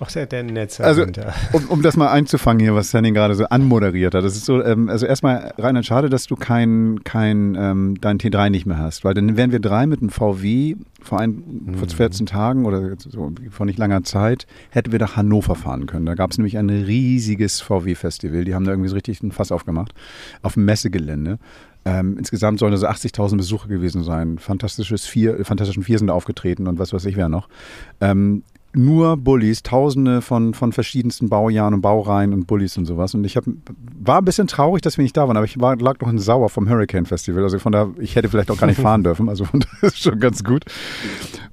[0.00, 1.04] Ach, der, der Netz Also,
[1.52, 4.22] um, um das mal einzufangen hier, was Henning gerade so anmoderiert hat.
[4.22, 8.50] Das ist so, ähm, also erstmal, Reinhard, schade, dass du kein, kein, ähm, dein T3
[8.50, 12.26] nicht mehr hast, weil dann wären wir drei mit einem VW vor, ein, vor 14
[12.26, 16.06] Tagen oder so vor nicht langer Zeit, hätten wir nach Hannover fahren können.
[16.06, 18.44] Da gab es nämlich ein riesiges VW-Festival.
[18.44, 19.87] Die haben da irgendwie so richtig ein Fass aufgemacht
[20.42, 21.38] auf dem Messegelände.
[21.84, 24.38] Ähm, insgesamt sollen da so 80.000 Besucher gewesen sein.
[24.38, 27.48] Fantastisches Vier, Fantastischen Vier sind da aufgetreten und was weiß ich wer noch.
[28.00, 28.42] Ähm,
[28.74, 33.14] nur Bullies, tausende von, von verschiedensten Baujahren und Baureihen und Bullies und sowas.
[33.14, 33.44] Und ich hab,
[33.98, 36.18] war ein bisschen traurig, dass wir nicht da waren, aber ich war, lag noch in
[36.18, 37.42] Sauer vom Hurricane Festival.
[37.42, 39.28] Also von da, ich hätte vielleicht auch gar nicht fahren dürfen.
[39.28, 40.64] Also von das ist schon ganz gut.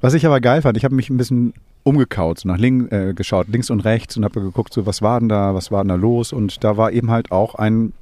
[0.02, 3.14] Was ich aber geil fand, ich habe mich ein bisschen umgekaut, so nach links äh,
[3.14, 5.90] geschaut, links und rechts und habe geguckt, so was war denn da, was war denn
[5.90, 6.34] da los?
[6.34, 7.94] Und da war eben halt auch ein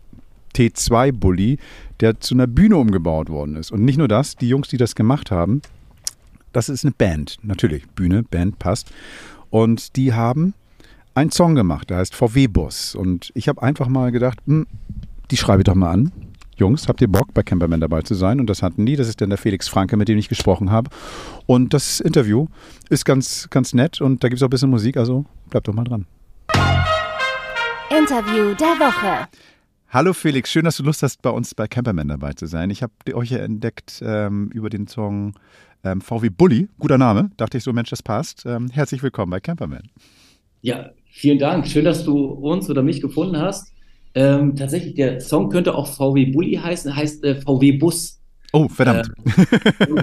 [0.56, 1.58] T2-Bully,
[2.00, 3.72] der zu einer Bühne umgebaut worden ist.
[3.72, 5.62] Und nicht nur das, die Jungs, die das gemacht haben,
[6.52, 8.92] das ist eine Band, natürlich, Bühne, Band passt.
[9.50, 10.54] Und die haben
[11.16, 12.96] einen Song gemacht, der heißt VW-Bus.
[12.96, 14.68] Und ich habe einfach mal gedacht, hm,
[15.32, 16.12] die schreibe ich doch mal an.
[16.56, 18.40] Jungs, habt ihr Bock, bei Camperman dabei zu sein?
[18.40, 18.96] Und das hatten die.
[18.96, 20.90] Das ist dann der Felix Franke, mit dem ich gesprochen habe.
[21.48, 22.48] Und das Interview
[22.90, 25.74] ist ganz, ganz nett und da gibt es auch ein bisschen Musik, also bleibt doch
[25.74, 26.06] mal dran.
[27.90, 29.28] Interview der Woche.
[29.94, 32.72] Hallo Felix, schön, dass du Lust hast, bei uns bei Camperman dabei zu sein.
[32.72, 35.36] Ich habe euch ja entdeckt ähm, über den Song
[35.84, 36.68] ähm, VW Bully.
[36.80, 37.30] Guter Name.
[37.38, 38.44] Dachte ich so, Mensch, das passt.
[38.48, 39.84] Ähm, herzlich willkommen bei Camperman.
[40.64, 41.68] Ja, vielen Dank.
[41.68, 43.72] Schön, dass du uns oder mich gefunden hast.
[44.16, 48.20] Ähm, tatsächlich, der Song könnte auch VW Bully heißen, heißt äh, VW Bus.
[48.52, 49.12] Oh, verdammt.
[49.80, 50.00] Ähm,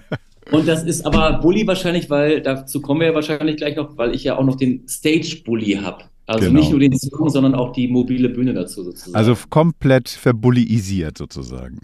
[0.53, 4.15] und das ist aber Bully wahrscheinlich, weil dazu kommen wir ja wahrscheinlich gleich noch, weil
[4.15, 6.05] ich ja auch noch den Stage Bully habe.
[6.31, 6.61] Also Genau.
[6.61, 9.17] nicht nur den Song, sondern auch die mobile Bühne dazu sozusagen.
[9.17, 11.81] Also komplett verbullyisiert sozusagen.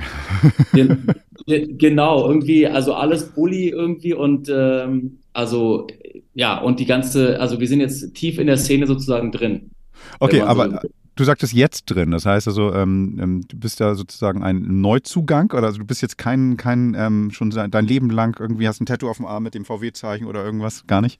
[0.72, 1.04] Gen-
[1.46, 5.88] ge- genau, irgendwie, also alles Bully irgendwie und ähm, also
[6.34, 9.70] ja, und die ganze, also wir sind jetzt tief in der Szene sozusagen drin.
[10.20, 10.82] Okay, man so- aber
[11.16, 12.12] du sagtest jetzt drin.
[12.12, 16.02] Das heißt also, ähm, ähm, du bist da sozusagen ein Neuzugang oder also du bist
[16.02, 19.42] jetzt kein, kein ähm, schon dein Leben lang irgendwie hast ein Tattoo auf dem Arm
[19.42, 20.86] mit dem VW-Zeichen oder irgendwas?
[20.86, 21.18] Gar nicht?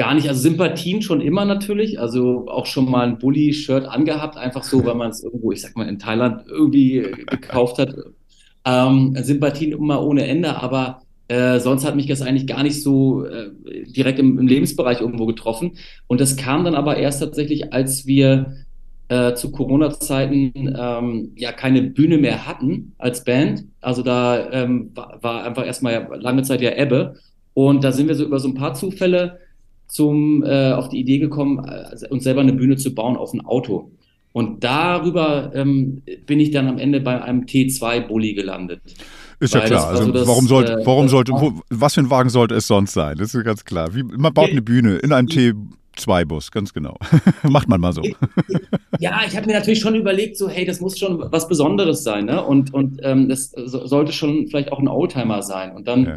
[0.00, 4.62] Gar nicht, also Sympathien schon immer natürlich, also auch schon mal ein Bully-Shirt angehabt, einfach
[4.62, 7.94] so, weil man es irgendwo, ich sag mal, in Thailand irgendwie gekauft hat.
[8.64, 13.26] Ähm, Sympathien immer ohne Ende, aber äh, sonst hat mich das eigentlich gar nicht so
[13.26, 13.50] äh,
[13.88, 15.72] direkt im, im Lebensbereich irgendwo getroffen.
[16.06, 18.54] Und das kam dann aber erst tatsächlich, als wir
[19.08, 23.66] äh, zu Corona-Zeiten ähm, ja keine Bühne mehr hatten als Band.
[23.82, 27.16] Also da ähm, war, war einfach erstmal lange Zeit ja Ebbe.
[27.52, 29.40] Und da sind wir so über so ein paar Zufälle
[29.90, 33.44] zum, äh, auf die Idee gekommen, äh, uns selber eine Bühne zu bauen auf ein
[33.44, 33.90] Auto.
[34.32, 38.80] Und darüber ähm, bin ich dann am Ende bei einem T2-Bully gelandet.
[39.40, 39.80] Ist ja Weil klar.
[39.80, 42.28] das war Also so das, warum sollte, äh, warum sollte, wo, was für ein Wagen
[42.30, 43.16] sollte es sonst sein?
[43.18, 43.94] Das ist ganz klar.
[43.94, 46.96] Wie, man baut eine Bühne in einem T2-Bus, ganz genau.
[47.42, 48.02] Macht man mal so.
[48.98, 52.26] Ja, ich habe mir natürlich schon überlegt, so, hey, das muss schon was Besonderes sein,
[52.26, 52.44] ne?
[52.44, 55.72] Und, und ähm, das so, sollte schon vielleicht auch ein Oldtimer sein.
[55.72, 56.16] Und dann, Ja.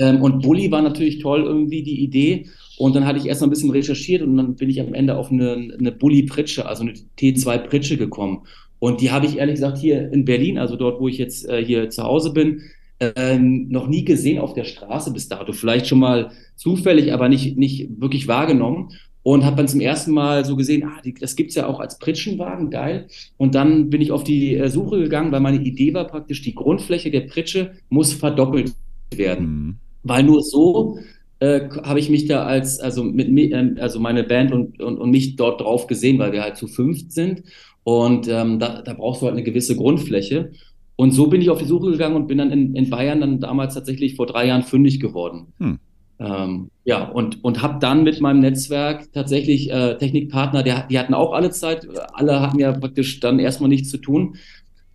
[0.00, 2.46] Ähm, und Bully war natürlich toll, irgendwie die Idee.
[2.78, 5.16] Und dann hatte ich erst mal ein bisschen recherchiert und dann bin ich am Ende
[5.16, 8.46] auf eine, eine Bully-Pritsche, also eine T2-Pritsche gekommen.
[8.78, 11.62] Und die habe ich ehrlich gesagt hier in Berlin, also dort, wo ich jetzt äh,
[11.62, 12.62] hier zu Hause bin,
[12.98, 15.52] ähm, noch nie gesehen auf der Straße bis dato.
[15.52, 18.92] Vielleicht schon mal zufällig, aber nicht, nicht wirklich wahrgenommen.
[19.22, 21.98] Und habe dann zum ersten Mal so gesehen, ah, die, das gibt's ja auch als
[21.98, 23.06] Pritschenwagen, geil.
[23.36, 26.54] Und dann bin ich auf die äh, Suche gegangen, weil meine Idee war praktisch, die
[26.54, 28.72] Grundfläche der Pritsche muss verdoppelt
[29.14, 29.46] werden.
[29.46, 29.89] Hm.
[30.02, 30.98] Weil nur so
[31.40, 34.98] äh, habe ich mich da als, also mit mi- ähm, also meine Band und, und,
[34.98, 37.42] und mich dort drauf gesehen, weil wir halt zu fünft sind.
[37.82, 40.52] Und ähm, da, da brauchst du halt eine gewisse Grundfläche.
[40.96, 43.40] Und so bin ich auf die Suche gegangen und bin dann in, in Bayern dann
[43.40, 45.46] damals tatsächlich vor drei Jahren fündig geworden.
[45.58, 45.78] Hm.
[46.18, 51.14] Ähm, ja, und, und habe dann mit meinem Netzwerk tatsächlich äh, Technikpartner, der, die hatten
[51.14, 54.36] auch alle Zeit, alle hatten ja praktisch dann erstmal nichts zu tun.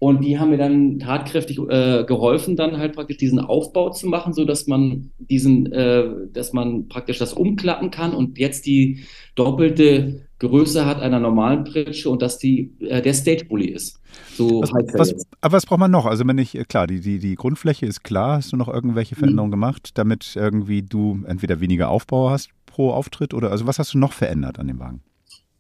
[0.06, 4.34] Und die haben mir dann tatkräftig äh, geholfen, dann halt praktisch diesen Aufbau zu machen,
[4.34, 9.00] so dass man diesen, äh, dass man praktisch das umklappen kann und jetzt die
[9.34, 14.00] doppelte Größe hat einer normalen Pritsche und dass die äh, der Stage Bully ist.
[14.36, 16.06] So Was, was, aber was braucht man noch?
[16.06, 18.38] Also wenn ich, klar, die, die, die Grundfläche ist klar.
[18.38, 23.34] Hast du noch irgendwelche Veränderungen gemacht, damit irgendwie du entweder weniger Aufbau hast pro Auftritt
[23.34, 25.02] oder also was hast du noch verändert an dem Wagen?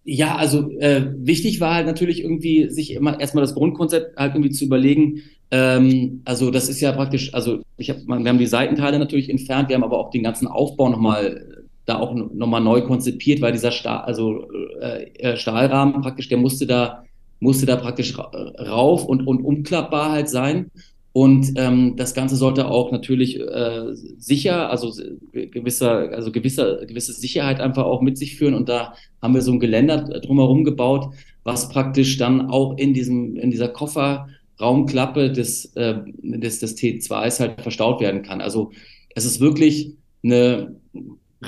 [0.07, 4.51] Ja, also äh, wichtig war halt natürlich irgendwie, sich immer erstmal das Grundkonzept halt irgendwie
[4.51, 5.23] zu überlegen.
[5.49, 9.69] Ähm, also das ist ja praktisch, also ich hab, wir haben die Seitenteile natürlich entfernt,
[9.69, 13.71] wir haben aber auch den ganzen Aufbau nochmal da auch nochmal neu konzipiert, weil dieser
[13.71, 14.47] Stahl, also
[14.79, 17.03] äh, äh, Stahlrahmen praktisch, der musste da
[17.39, 20.71] musste da praktisch ra rauf und, und umklappbar halt sein.
[21.15, 24.91] Und ähm, das Ganze sollte auch natürlich äh, sicher, also
[25.31, 28.53] äh, gewisser, also gewisser, gewisse Sicherheit einfach auch mit sich führen.
[28.53, 31.13] Und da haben wir so ein Geländer drumherum gebaut,
[31.45, 37.61] was praktisch dann auch in diesem, in dieser Kofferraumklappe des, äh, des, des T2s halt
[37.61, 38.41] verstaut werden kann.
[38.41, 38.71] Also
[39.15, 40.75] es ist wirklich eine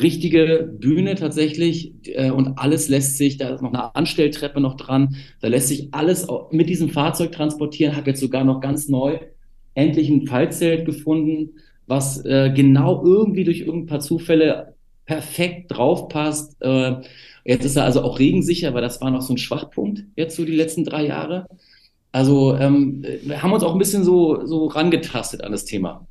[0.02, 5.18] richtige Bühne tatsächlich äh, und alles lässt sich, da ist noch eine Anstelltreppe noch dran,
[5.42, 9.20] da lässt sich alles mit diesem Fahrzeug transportieren, habe jetzt sogar noch ganz neu
[9.78, 11.52] endlich ein Fallzelt gefunden,
[11.86, 14.74] was äh, genau irgendwie durch irgendein paar Zufälle
[15.06, 16.58] perfekt draufpasst.
[16.62, 16.96] Äh,
[17.46, 20.46] jetzt ist er also auch regensicher, weil das war noch so ein Schwachpunkt jetzt so
[20.46, 21.48] die letzten drei Jahre.
[22.12, 26.08] Also ähm, wir haben uns auch ein bisschen so, so rangetastet an das Thema.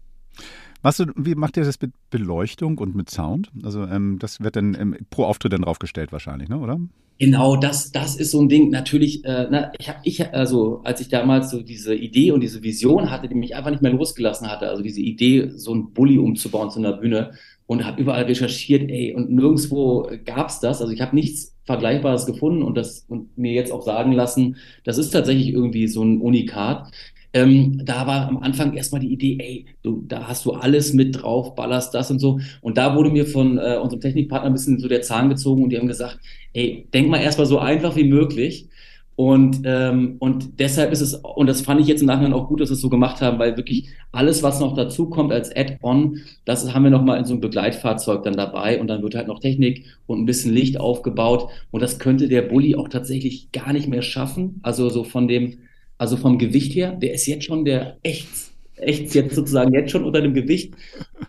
[0.83, 3.51] Du, wie macht ihr das mit Beleuchtung und mit Sound?
[3.65, 6.59] Also ähm, das wird dann ähm, pro Auftritt dann draufgestellt wahrscheinlich, ne?
[6.59, 6.79] oder?
[7.19, 8.69] Genau, das, das ist so ein Ding.
[8.71, 12.63] Natürlich, äh, na, ich habe, ich, also als ich damals so diese Idee und diese
[12.63, 16.19] Vision hatte, die mich einfach nicht mehr losgelassen hatte, also diese Idee, so ein Bulli
[16.19, 17.33] umzubauen zu einer Bühne
[17.67, 20.83] und habe überall recherchiert, ey, und nirgendwo gab's das.
[20.83, 24.99] Also ich habe nichts Vergleichbares gefunden und das und mir jetzt auch sagen lassen, das
[24.99, 26.91] ist tatsächlich irgendwie so ein Unikat.
[27.37, 31.21] Ähm, da war am Anfang erstmal die Idee, ey, du, da hast du alles mit
[31.23, 32.41] drauf, ballerst das und so.
[32.63, 35.69] Und da wurde mir von äh, unserem Technikpartner ein bisschen so der Zahn gezogen und
[35.69, 36.19] die haben gesagt,
[36.55, 38.69] ey, denk mal erstmal so einfach wie möglich.
[39.17, 42.61] Und, ähm, und deshalb ist es, und das fand ich jetzt im Nachhinein auch gut,
[42.61, 46.21] dass wir es so gemacht haben, weil wirklich alles, was noch dazu kommt als Add-on,
[46.47, 49.41] das haben wir nochmal in so einem Begleitfahrzeug dann dabei und dann wird halt noch
[49.41, 53.89] Technik und ein bisschen Licht aufgebaut und das könnte der Bulli auch tatsächlich gar nicht
[53.89, 54.61] mehr schaffen.
[54.63, 55.59] Also so von dem,
[55.99, 58.29] also vom Gewicht her, der ist jetzt schon der echt,
[58.77, 60.75] echt jetzt sozusagen jetzt schon unter dem Gewicht.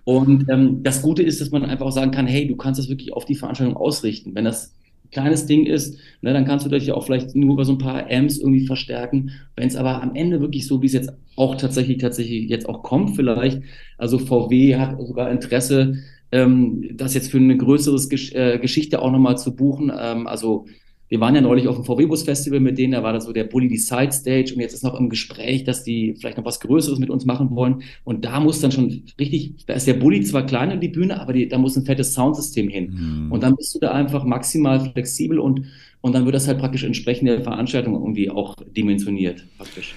[0.03, 2.89] Und ähm, das Gute ist, dass man einfach auch sagen kann, hey, du kannst das
[2.89, 4.35] wirklich auf die Veranstaltung ausrichten.
[4.35, 4.73] Wenn das
[5.11, 8.11] kleines Ding ist, ne, dann kannst du dich auch vielleicht nur über so ein paar
[8.11, 9.31] Amps irgendwie verstärken.
[9.55, 12.83] Wenn es aber am Ende wirklich so, wie es jetzt auch tatsächlich, tatsächlich jetzt auch
[12.83, 13.61] kommt, vielleicht,
[13.97, 15.95] also VW hat sogar Interesse,
[16.31, 19.91] ähm, das jetzt für eine größere Gesch äh, Geschichte auch nochmal zu buchen.
[19.97, 20.65] Ähm, also
[21.09, 23.67] wir waren ja neulich auf dem VW-Bus-Festival mit denen, da war das so der Bully
[23.67, 26.99] die Side Stage und jetzt ist noch im Gespräch, dass die vielleicht noch was Größeres
[26.99, 27.83] mit uns machen wollen.
[28.03, 31.21] Und da muss dann schon richtig, da ist der Bully zwar klein in die Bühne,
[31.21, 33.25] aber die, da muss ein fettes Soundsystem hin.
[33.25, 33.31] Mhm.
[33.31, 35.63] Und dann bist du da einfach maximal flexibel und,
[36.01, 39.95] und dann wird das halt praktisch entsprechend der Veranstaltung irgendwie auch dimensioniert, praktisch.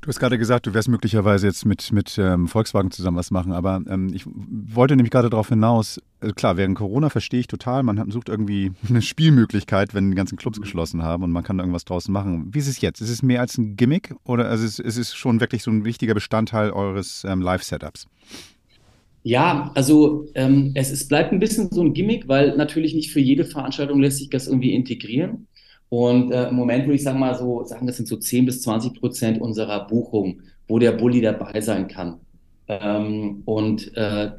[0.00, 3.52] Du hast gerade gesagt, du wirst möglicherweise jetzt mit, mit ähm, Volkswagen zusammen was machen,
[3.52, 7.82] aber ähm, ich wollte nämlich gerade darauf hinaus, also klar, während Corona verstehe ich total,
[7.82, 11.64] man sucht irgendwie eine Spielmöglichkeit, wenn die ganzen Clubs geschlossen haben und man kann da
[11.64, 12.48] irgendwas draußen machen.
[12.54, 13.02] Wie ist es jetzt?
[13.02, 15.84] Ist es mehr als ein Gimmick oder also ist, ist es schon wirklich so ein
[15.84, 18.06] wichtiger Bestandteil eures ähm, Live-Setups?
[19.22, 23.20] Ja, also ähm, es, es bleibt ein bisschen so ein Gimmick, weil natürlich nicht für
[23.20, 25.46] jede Veranstaltung lässt sich das irgendwie integrieren.
[25.90, 28.62] Und äh, im Moment würde ich sagen mal so, sagen, das sind so 10 bis
[28.62, 32.20] 20 Prozent unserer Buchung, wo der Bulli dabei sein kann.
[32.68, 34.30] Ähm, und äh,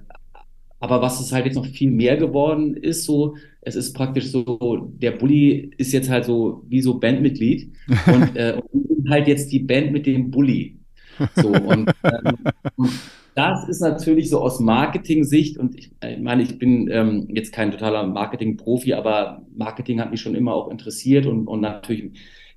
[0.79, 4.89] aber was es halt jetzt noch viel mehr geworden ist, so, es ist praktisch so,
[4.99, 7.71] der Bulli ist jetzt halt so wie so Bandmitglied
[8.07, 10.79] und, äh, und halt jetzt die Band mit dem Bulli.
[11.35, 12.89] So, und, ähm,
[13.35, 17.71] das ist natürlich so aus Marketing-Sicht und ich, ich, meine, ich bin ähm, jetzt kein
[17.71, 22.11] totaler Marketing-Profi, aber Marketing hat mich schon immer auch interessiert und, und natürlich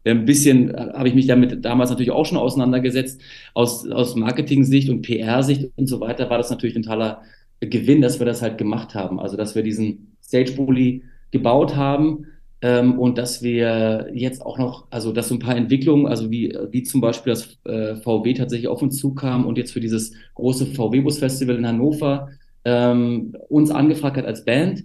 [0.04, 3.20] ein bisschen äh, habe ich mich damit damals natürlich auch schon auseinandergesetzt.
[3.54, 7.22] Aus, aus Marketing-Sicht und PR-Sicht und so weiter war das natürlich ein totaler
[7.60, 9.20] Gewinn, dass wir das halt gemacht haben.
[9.20, 12.26] Also, dass wir diesen Stage-Bully gebaut haben
[12.64, 16.56] ähm, und dass wir jetzt auch noch, also dass so ein paar Entwicklungen, also wie,
[16.70, 20.68] wie zum Beispiel das äh, VW tatsächlich auf uns zukam und jetzt für dieses große
[20.68, 22.30] VW-Bus-Festival in Hannover
[22.64, 24.84] ähm, uns angefragt hat als Band.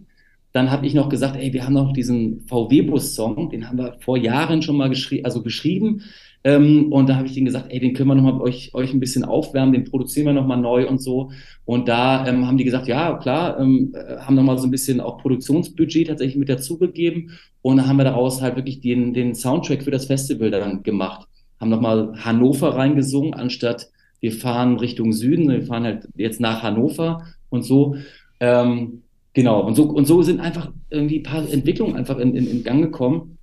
[0.52, 4.18] Dann habe ich noch gesagt, ey, wir haben noch diesen VW-Bus-Song, den haben wir vor
[4.18, 6.02] Jahren schon mal geschri also geschrieben.
[6.44, 9.00] Ähm, und da habe ich denen gesagt, ey, den können wir nochmal euch, euch ein
[9.00, 11.32] bisschen aufwärmen, den produzieren wir nochmal neu und so.
[11.66, 15.02] Und da ähm, haben die gesagt, ja, klar, ähm, äh, haben nochmal so ein bisschen
[15.02, 17.32] auch Produktionsbudget tatsächlich mit dazugegeben.
[17.62, 21.28] Und dann haben wir daraus halt wirklich den, den Soundtrack für das Festival dann gemacht.
[21.60, 23.90] Haben nochmal Hannover reingesungen, anstatt
[24.22, 27.96] wir fahren Richtung Süden, wir fahren halt jetzt nach Hannover und so.
[28.40, 32.48] Ähm, genau, und so, und so sind einfach irgendwie ein paar Entwicklungen einfach in, in,
[32.48, 33.39] in Gang gekommen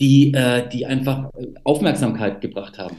[0.00, 2.96] die, äh, die einfach äh, Aufmerksamkeit gebracht haben.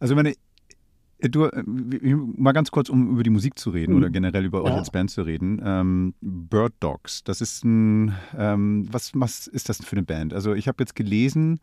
[0.00, 3.98] Also meine, äh, Du, äh, mal ganz kurz, um über die Musik zu reden mhm.
[3.98, 5.62] oder generell über euch als Band zu reden.
[5.64, 10.34] Ähm, Bird Dogs, das ist ein, ähm, was, was ist das für eine Band?
[10.34, 11.60] Also ich habe jetzt gelesen,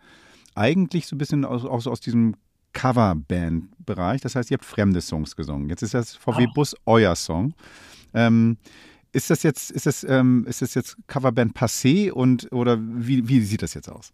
[0.56, 2.36] eigentlich so ein bisschen aus, aus, aus diesem
[2.74, 4.22] Coverband-Bereich.
[4.22, 5.70] Das heißt, ihr habt fremde Songs gesungen.
[5.70, 6.48] Jetzt ist das VW.
[6.54, 7.54] Bus euer Song.
[8.14, 8.58] Ähm,
[9.12, 13.42] ist das jetzt, ist das, ähm, ist das jetzt Coverband passé und oder wie, wie
[13.42, 14.14] sieht das jetzt aus?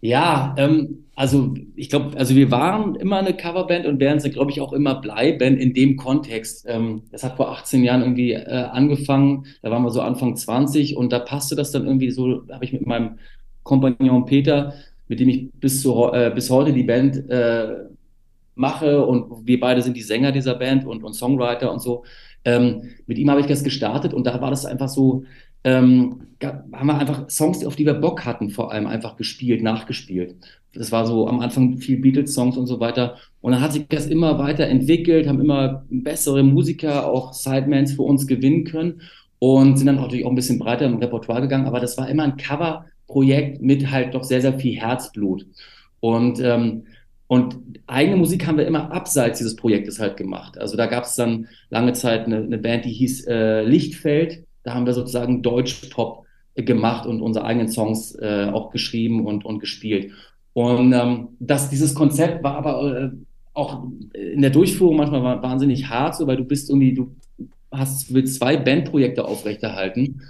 [0.00, 4.50] Ja, ähm, also ich glaube, also wir waren immer eine Coverband und werden sie, glaube
[4.50, 6.64] ich, auch immer bleiben in dem Kontext.
[6.66, 10.96] Ähm, das hat vor 18 Jahren irgendwie äh, angefangen, da waren wir so Anfang 20
[10.96, 13.18] und da passte das dann irgendwie so, habe ich mit meinem
[13.62, 14.72] Kompagnon Peter,
[15.08, 17.84] mit dem ich bis, zu, äh, bis heute die Band äh,
[18.54, 22.04] mache und wir beide sind die Sänger dieser Band und, und Songwriter und so.
[22.44, 25.24] Ähm, mit ihm habe ich das gestartet und da war das einfach so,
[25.64, 30.36] ähm, haben wir einfach Songs, auf die wir Bock hatten, vor allem einfach gespielt, nachgespielt.
[30.72, 33.16] Das war so am Anfang viel Beatles-Songs und so weiter.
[33.40, 38.02] Und dann hat sich das immer weiter entwickelt, haben immer bessere Musiker, auch Sidemans für
[38.02, 39.02] uns gewinnen können
[39.38, 41.66] und sind dann natürlich auch ein bisschen breiter im Repertoire gegangen.
[41.66, 45.46] Aber das war immer ein Cover-Projekt mit halt doch sehr, sehr viel Herzblut.
[45.98, 46.84] Und, ähm,
[47.26, 50.56] und eigene Musik haben wir immer abseits dieses Projektes halt gemacht.
[50.56, 54.74] Also da gab es dann lange Zeit eine, eine Band, die hieß äh, Lichtfeld da
[54.74, 56.24] haben wir sozusagen Deutsch-Pop
[56.56, 60.12] gemacht und unsere eigenen Songs äh, auch geschrieben und, und gespielt.
[60.52, 63.10] Und ähm, das, dieses Konzept war aber äh,
[63.54, 67.14] auch in der Durchführung manchmal wahnsinnig hart, so, weil du bist irgendwie, du
[67.70, 70.22] hast, willst zwei Bandprojekte aufrechterhalten.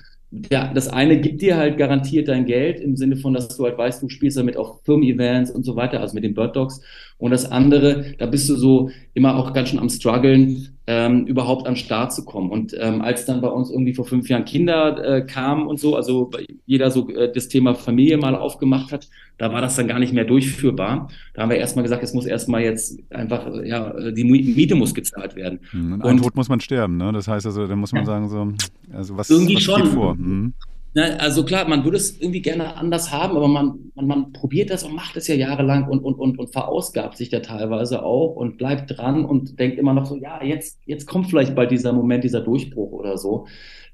[0.51, 3.79] ja, das eine gibt dir halt garantiert dein Geld im Sinne von, dass du halt
[3.79, 6.81] weißt, du spielst damit auch Firmen-Events und so weiter, also mit den Bird Dogs.
[7.21, 11.67] Und das andere, da bist du so immer auch ganz schön am struggeln, ähm, überhaupt
[11.67, 12.51] an den Start zu kommen.
[12.51, 15.95] Und ähm, als dann bei uns irgendwie vor fünf Jahren Kinder äh, kamen und so,
[15.95, 16.31] also
[16.67, 19.09] jeder so äh, das Thema Familie mal aufgemacht hat,
[19.39, 21.09] da war das dann gar nicht mehr durchführbar.
[21.35, 25.37] Da haben wir erstmal gesagt, es muss erstmal jetzt einfach, ja, die Miete muss gezahlt
[25.37, 25.61] werden.
[25.73, 27.13] Mhm, und, und Tod muss man sterben, ne?
[27.13, 28.53] Das heißt also, da muss man sagen, so,
[28.93, 29.83] also was, irgendwie was schon.
[29.83, 30.15] geht vor?
[30.15, 30.55] Mhm.
[30.93, 34.71] Na, also klar, man würde es irgendwie gerne anders haben, aber man, man, man probiert
[34.71, 38.35] das und macht es ja jahrelang und, und, und, und verausgabt sich da teilweise auch
[38.35, 41.93] und bleibt dran und denkt immer noch so, ja, jetzt, jetzt kommt vielleicht bald dieser
[41.93, 43.47] Moment, dieser Durchbruch oder so.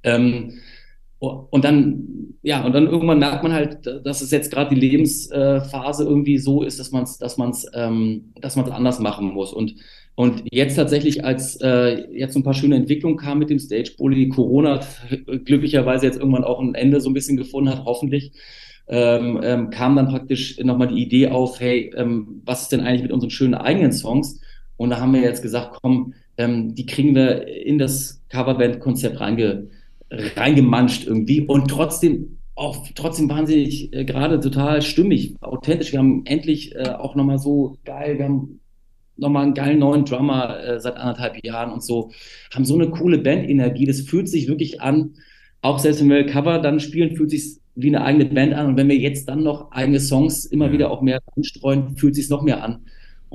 [0.03, 0.55] Ähm,
[1.19, 6.05] und dann, ja, und dann irgendwann merkt man halt, dass es jetzt gerade die Lebensphase
[6.05, 9.53] irgendwie so ist, dass man es, dass man es, ähm, anders machen muss.
[9.53, 9.75] Und
[10.17, 13.93] und jetzt tatsächlich, als äh, jetzt so ein paar schöne Entwicklungen kamen mit dem Stage
[13.99, 14.81] Bully, Corona
[15.45, 18.33] glücklicherweise jetzt irgendwann auch ein Ende so ein bisschen gefunden hat, hoffentlich,
[18.89, 23.03] ähm, ähm, kam dann praktisch nochmal die Idee auf, hey, ähm, was ist denn eigentlich
[23.03, 24.41] mit unseren schönen eigenen Songs?
[24.79, 29.69] Und da haben wir jetzt gesagt, komm, ähm, die kriegen wir in das Coverband-Konzept reinge,
[30.11, 35.93] reingemanscht irgendwie und trotzdem auch trotzdem wahnsinnig äh, gerade total stimmig, authentisch.
[35.93, 38.61] Wir haben endlich äh, auch nochmal so geil, wir haben
[39.17, 42.11] nochmal einen geilen neuen Drummer äh, seit anderthalb Jahren und so,
[42.55, 43.87] haben so eine coole Bandenergie.
[43.87, 45.15] Das fühlt sich wirklich an,
[45.63, 48.67] auch selbst wenn wir Cover dann spielen, fühlt sich wie eine eigene Band an.
[48.67, 52.29] Und wenn wir jetzt dann noch eigene Songs immer wieder auch mehr anstreuen, fühlt sich
[52.29, 52.87] noch mehr an.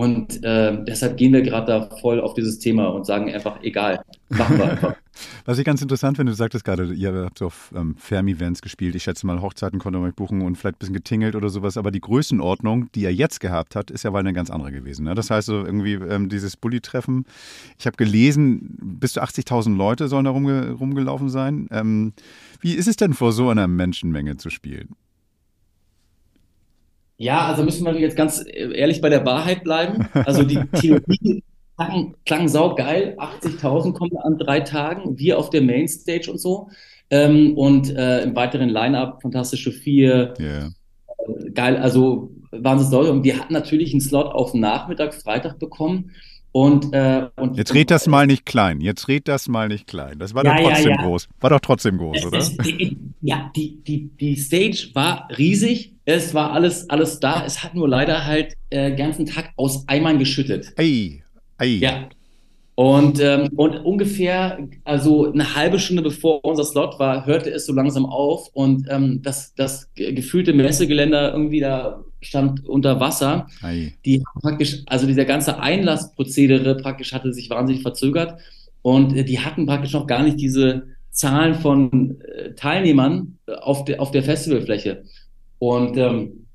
[0.02, 4.02] Und äh, deshalb gehen wir gerade da voll auf dieses Thema und sagen einfach, egal,
[4.30, 4.95] machen wir einfach.
[5.45, 8.95] Was ich ganz interessant finde, du sagtest gerade, ihr habt so auf ähm, Ferm-Events gespielt.
[8.95, 11.78] Ich schätze mal, Hochzeiten konnte man euch buchen und vielleicht ein bisschen getingelt oder sowas.
[11.78, 15.06] Aber die Größenordnung, die er jetzt gehabt hat, ist ja wohl eine ganz andere gewesen.
[15.06, 15.14] Ne?
[15.14, 17.26] Das heißt so irgendwie ähm, dieses Bulli-Treffen.
[17.78, 21.68] Ich habe gelesen, bis zu 80.000 Leute sollen da rumge rumgelaufen sein.
[21.70, 22.14] Ähm,
[22.60, 24.95] wie ist es denn vor so einer Menschenmenge zu spielen?
[27.22, 30.08] Ja, also müssen wir jetzt ganz ehrlich bei der Wahrheit bleiben.
[30.14, 31.44] Also die Theorie
[31.78, 33.16] klang, klang saugeil.
[33.20, 35.20] 80.000 kommen an drei Tagen.
[35.20, 36.70] Wir auf der Mainstage und so.
[37.12, 40.34] Ähm, und äh, im weiteren Line-Up Fantastische Vier.
[40.40, 40.72] Yeah.
[41.20, 43.12] Äh, geil, also wahnsinnig Leute.
[43.12, 46.10] Und wir hatten natürlich einen Slot auf Nachmittag, Freitag bekommen.
[46.52, 48.82] Und, äh, und, Jetzt red das mal nicht klein.
[48.82, 50.18] Jetzt red das mal nicht klein.
[50.18, 51.04] Das war ja, doch trotzdem ja, ja.
[51.04, 51.28] groß.
[51.40, 52.44] War doch trotzdem groß, oder?
[53.22, 55.94] Ja, die, die, die Stage war riesig.
[56.06, 57.46] Es war alles, alles da.
[57.46, 60.74] Es hat nur leider halt äh, ganzen Tag aus Eimern geschüttet.
[60.78, 61.24] Ei,
[61.58, 61.68] ei.
[61.68, 62.10] Ja.
[62.74, 67.74] Und, ähm, und ungefähr, also eine halbe Stunde bevor unser Slot war, hörte es so
[67.74, 73.48] langsam auf und ähm, das, das gefühlte Messegeländer irgendwie da stand unter Wasser.
[73.62, 73.94] Ei.
[74.06, 78.40] Die praktisch, also dieser ganze Einlassprozedere praktisch hatte sich wahnsinnig verzögert
[78.82, 83.97] und äh, die hatten praktisch noch gar nicht diese Zahlen von äh, Teilnehmern auf, de,
[83.97, 85.03] auf der Festivalfläche.
[85.59, 86.47] Und ähm,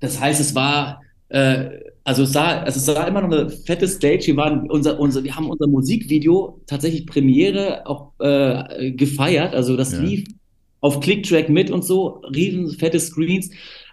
[0.00, 1.00] das heißt, es war,
[1.30, 1.70] äh,
[2.04, 4.26] also es sah, also es sah immer noch eine fette Stage.
[4.26, 9.54] Wir waren unser, unser, wir haben unser Musikvideo tatsächlich Premiere auch äh, gefeiert.
[9.54, 10.00] Also das ja.
[10.00, 10.26] lief
[10.80, 13.50] auf Clicktrack mit und so, riesen fette Screens.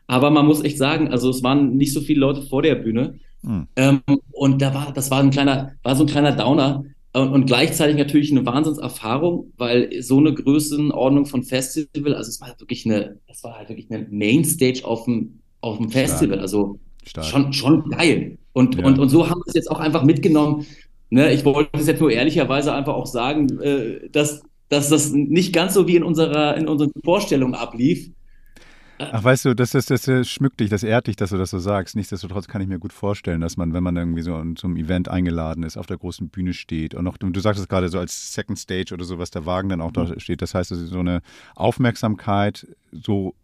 [0.07, 3.19] Aber man muss echt sagen, also es waren nicht so viele Leute vor der Bühne.
[3.43, 3.67] Hm.
[3.75, 4.01] Ähm,
[4.31, 6.83] und da war, das war ein kleiner, war so ein kleiner Downer.
[7.21, 12.85] Und, gleichzeitig natürlich eine Wahnsinnserfahrung, weil so eine Größenordnung von Festival, also es war wirklich
[12.85, 16.41] eine, das war halt wirklich eine Mainstage auf dem, auf dem Festival, Stark.
[16.41, 17.25] also Stark.
[17.25, 18.37] schon, schon geil.
[18.53, 18.85] Und, ja.
[18.85, 20.65] und, und so haben wir es jetzt auch einfach mitgenommen.
[21.09, 25.53] Ne, ich wollte es jetzt nur ehrlicherweise einfach auch sagen, äh, dass, dass das nicht
[25.53, 28.11] ganz so wie in unserer, in unseren Vorstellungen ablief.
[28.99, 31.59] Ach, weißt du, das, das, das schmückt dich, das ehrt dich, dass du das so
[31.59, 31.95] sagst.
[31.95, 35.63] Nichtsdestotrotz kann ich mir gut vorstellen, dass man, wenn man irgendwie so zum Event eingeladen
[35.63, 38.59] ist, auf der großen Bühne steht und noch, du sagst es gerade so als Second
[38.59, 40.19] Stage oder so, was der Wagen dann auch da mhm.
[40.19, 40.41] steht.
[40.41, 41.21] Das heißt, so eine
[41.55, 43.35] Aufmerksamkeit so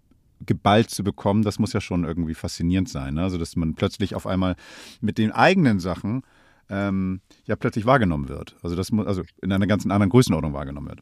[0.45, 3.14] geballt zu bekommen, das muss ja schon irgendwie faszinierend sein.
[3.14, 3.24] Ne?
[3.24, 4.58] Also, dass man plötzlich auf einmal
[4.99, 6.24] mit den eigenen Sachen
[6.70, 8.58] ähm, ja plötzlich wahrgenommen wird.
[8.62, 10.99] Also, das muss, also in einer ganz anderen Größenordnung wahrgenommen wird.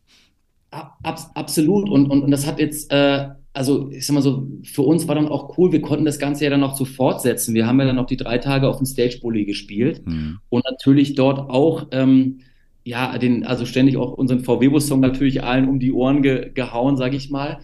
[0.69, 0.99] Ab,
[1.33, 1.89] absolut.
[1.89, 5.15] Und, und, und das hat jetzt, äh, also ich sag mal so, für uns war
[5.15, 7.53] dann auch cool, wir konnten das Ganze ja dann noch so fortsetzen.
[7.53, 10.39] Wir haben ja dann noch die drei Tage auf dem Stage Bully gespielt mhm.
[10.49, 12.39] und natürlich dort auch, ähm,
[12.83, 17.13] ja, den, also ständig auch unseren VW-Bus-Song natürlich allen um die Ohren ge gehauen, sag
[17.13, 17.59] ich mal.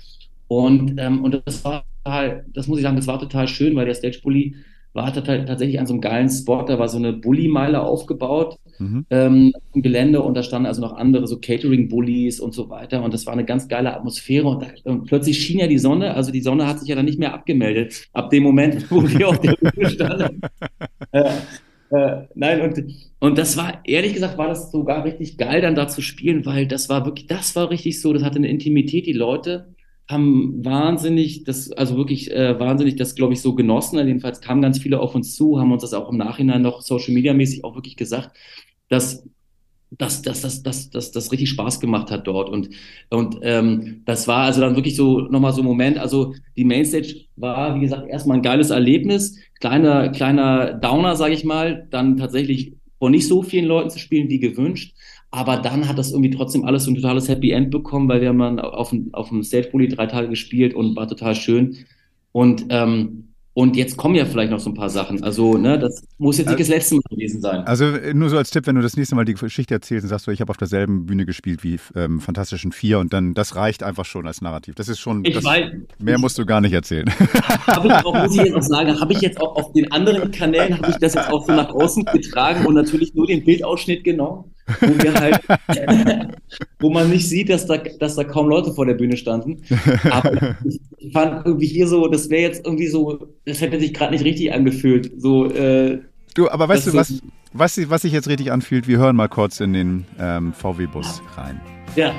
[0.47, 3.85] Und, ähm, und das war total, das muss ich sagen, das war total schön, weil
[3.85, 4.55] der Stage Bully
[4.93, 9.05] war tatsächlich an so einem geilen Spot, da war so eine Bulli-Meile aufgebaut mhm.
[9.09, 13.13] ähm, im Gelände und da standen also noch andere, so Catering-Bullies und so weiter und
[13.13, 16.31] das war eine ganz geile Atmosphäre und, da, und, plötzlich schien ja die Sonne, also
[16.31, 19.39] die Sonne hat sich ja dann nicht mehr abgemeldet, ab dem Moment, wo wir auf
[19.39, 20.41] der Bühne standen.
[21.11, 21.29] äh,
[21.91, 22.83] äh, nein, und,
[23.19, 26.67] und das war, ehrlich gesagt, war das sogar richtig geil, dann da zu spielen, weil
[26.67, 29.73] das war wirklich, das war richtig so, das hatte eine Intimität, die Leute
[30.09, 33.99] haben wahnsinnig, das, also wirklich äh, wahnsinnig das, glaube ich, so genossen.
[33.99, 37.13] Jedenfalls kamen ganz viele auf uns zu, haben uns das auch im Nachhinein noch Social
[37.13, 38.35] Media mäßig auch wirklich gesagt,
[38.89, 39.23] dass
[39.97, 42.49] dass das, das, das, das, das richtig Spaß gemacht hat dort.
[42.49, 42.69] Und,
[43.09, 45.97] und ähm, das war also dann wirklich so nochmal so ein Moment.
[45.97, 49.37] Also die Mainstage war, wie gesagt, erstmal ein geiles Erlebnis.
[49.59, 51.87] Kleiner, kleiner Downer, sage ich mal.
[51.89, 54.93] Dann tatsächlich vor nicht so vielen Leuten zu spielen wie gewünscht.
[55.31, 58.29] Aber dann hat das irgendwie trotzdem alles so ein totales Happy End bekommen, weil wir
[58.29, 61.77] haben dann auf dem, auf dem Stage Bully drei Tage gespielt und war total schön.
[62.31, 65.21] Und ähm, und jetzt kommen ja vielleicht noch so ein paar Sachen.
[65.21, 67.65] Also, ne, das muss jetzt nicht das letzte Mal gewesen sein.
[67.65, 70.23] Also, nur so als Tipp, wenn du das nächste Mal die Geschichte erzählst und sagst,
[70.23, 73.83] so, ich habe auf derselben Bühne gespielt wie ähm, Fantastischen Vier und dann, das reicht
[73.83, 74.75] einfach schon als Narrativ.
[74.75, 77.11] Das ist schon, ich das, weiß, mehr musst du gar nicht erzählen.
[77.69, 80.77] Ich auch, muss ich jetzt auch sagen, habe ich jetzt auch auf den anderen Kanälen,
[80.77, 84.51] habe ich das jetzt auch so nach außen getragen und natürlich nur den Bildausschnitt genommen
[84.81, 85.39] wo wir halt,
[86.79, 89.61] wo man nicht sieht, dass da, dass da kaum Leute vor der Bühne standen.
[90.09, 90.55] Aber
[90.97, 94.25] ich fand irgendwie hier so, das wäre jetzt irgendwie so, das hätte sich gerade nicht
[94.25, 95.11] richtig angefühlt.
[95.17, 95.99] So, äh,
[96.35, 97.21] du, aber weißt du, was,
[97.53, 98.87] was, was sich jetzt richtig anfühlt?
[98.87, 101.59] Wir hören mal kurz in den ähm, VW-Bus rein.
[101.95, 102.13] Ja.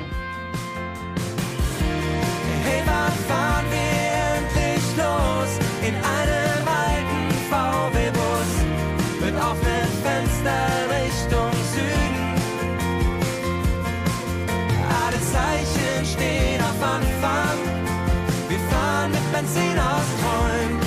[17.21, 17.59] Anfang.
[18.49, 20.79] Wir fahren mit Benzin aus Träumen.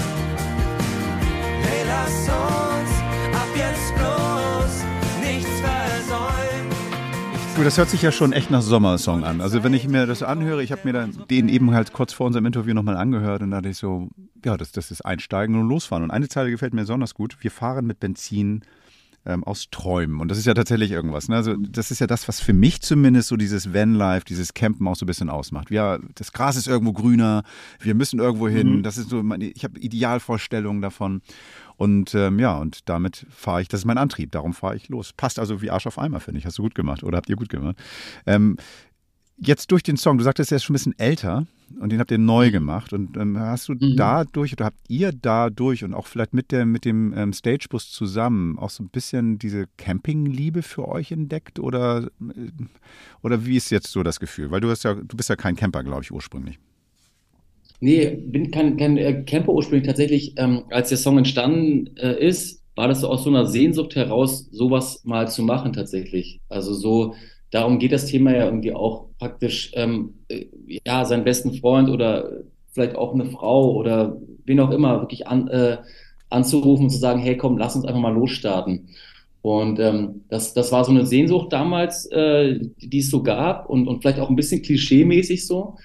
[1.62, 4.85] Hey, lass uns ab jetzt bloß
[5.22, 6.70] nichts versäumen.
[7.57, 9.41] Du, das hört sich ja schon echt nach Sommersong an.
[9.41, 12.26] Also wenn ich mir das anhöre, ich habe mir dann den eben halt kurz vor
[12.26, 14.09] unserem Interview nochmal angehört und da dachte ich so,
[14.45, 16.03] ja, das, das ist Einsteigen und Losfahren.
[16.03, 17.37] Und eine Zeile gefällt mir besonders gut.
[17.41, 18.62] Wir fahren mit Benzin
[19.27, 20.20] ähm, aus Träumen.
[20.20, 21.29] Und das ist ja tatsächlich irgendwas.
[21.29, 21.37] Ne?
[21.37, 24.97] Also das ist ja das, was für mich zumindest so dieses Vanlife, dieses Campen auch
[24.97, 25.70] so ein bisschen ausmacht.
[25.70, 27.43] Ja, das Gras ist irgendwo grüner,
[27.81, 28.79] wir müssen irgendwo hin.
[28.79, 28.83] Mhm.
[28.83, 31.22] Das ist so, meine, ich habe Idealvorstellungen davon.
[31.77, 35.12] Und ähm, ja, und damit fahre ich, das ist mein Antrieb, darum fahre ich los.
[35.12, 36.47] Passt also wie Arsch auf Eimer, finde ich.
[36.47, 37.77] Hast du gut gemacht oder habt ihr gut gemacht.
[38.27, 38.57] Ähm,
[39.39, 41.47] jetzt durch den Song, du sagtest, er ist schon ein bisschen älter
[41.80, 42.93] und den habt ihr neu gemacht.
[42.93, 43.97] Und ähm, hast du Mhm.
[43.97, 48.59] dadurch oder habt ihr dadurch und auch vielleicht mit, der, mit dem ähm, Stagebus zusammen
[48.59, 51.59] auch so ein bisschen diese Campingliebe für euch entdeckt?
[51.59, 52.51] Oder, äh,
[53.22, 54.51] oder wie ist jetzt so das Gefühl?
[54.51, 56.59] Weil du hast ja, du bist ja kein Camper, glaube ich, ursprünglich.
[57.80, 59.87] Nee, bin kein, kein äh, Camper ursprünglich.
[59.87, 63.95] Tatsächlich, ähm, als der Song entstanden äh, ist, war das so aus so einer Sehnsucht
[63.95, 66.41] heraus, sowas mal zu machen tatsächlich.
[66.49, 67.14] Also so,
[67.55, 70.46] darum geht das Thema ja irgendwie auch praktisch, ähm, äh,
[70.84, 72.42] ja, seinen besten Freund oder
[72.72, 75.78] vielleicht auch eine Frau oder wen auch immer wirklich an, äh,
[76.30, 78.88] anzurufen und zu sagen, hey, komm, lass uns einfach mal losstarten.
[79.40, 83.86] Und ähm, das, das war so eine Sehnsucht damals, äh, die es so gab und,
[83.86, 85.76] und vielleicht auch ein bisschen klischee-mäßig so.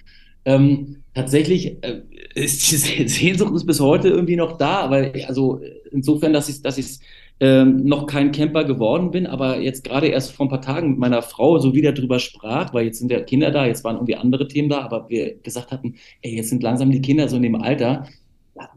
[0.46, 2.02] Ähm, tatsächlich äh,
[2.34, 5.62] ist diese Sehnsucht ist bis heute irgendwie noch da, aber also
[5.92, 7.00] insofern, dass ich, dass ich
[7.40, 11.00] ähm, noch kein Camper geworden bin, aber jetzt gerade erst vor ein paar Tagen mit
[11.00, 14.16] meiner Frau so wieder drüber sprach, weil jetzt sind ja Kinder da, jetzt waren irgendwie
[14.16, 17.44] andere Themen da, aber wir gesagt hatten, ey, jetzt sind langsam die Kinder so in
[17.44, 18.08] dem Alter,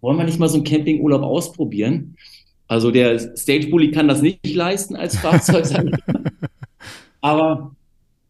[0.01, 2.17] wollen wir nicht mal so einen Campingurlaub ausprobieren?
[2.69, 5.67] Also der Stage Bully kann das nicht leisten als Fahrzeug,
[7.21, 7.75] aber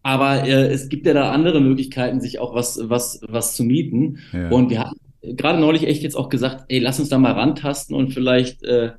[0.03, 4.19] aber äh, es gibt ja da andere Möglichkeiten, sich auch was, was, was zu mieten.
[4.33, 4.51] Ja.
[4.51, 7.95] Und wir hatten gerade neulich echt jetzt auch gesagt, ey, lass uns da mal rantasten
[7.95, 8.93] und vielleicht äh,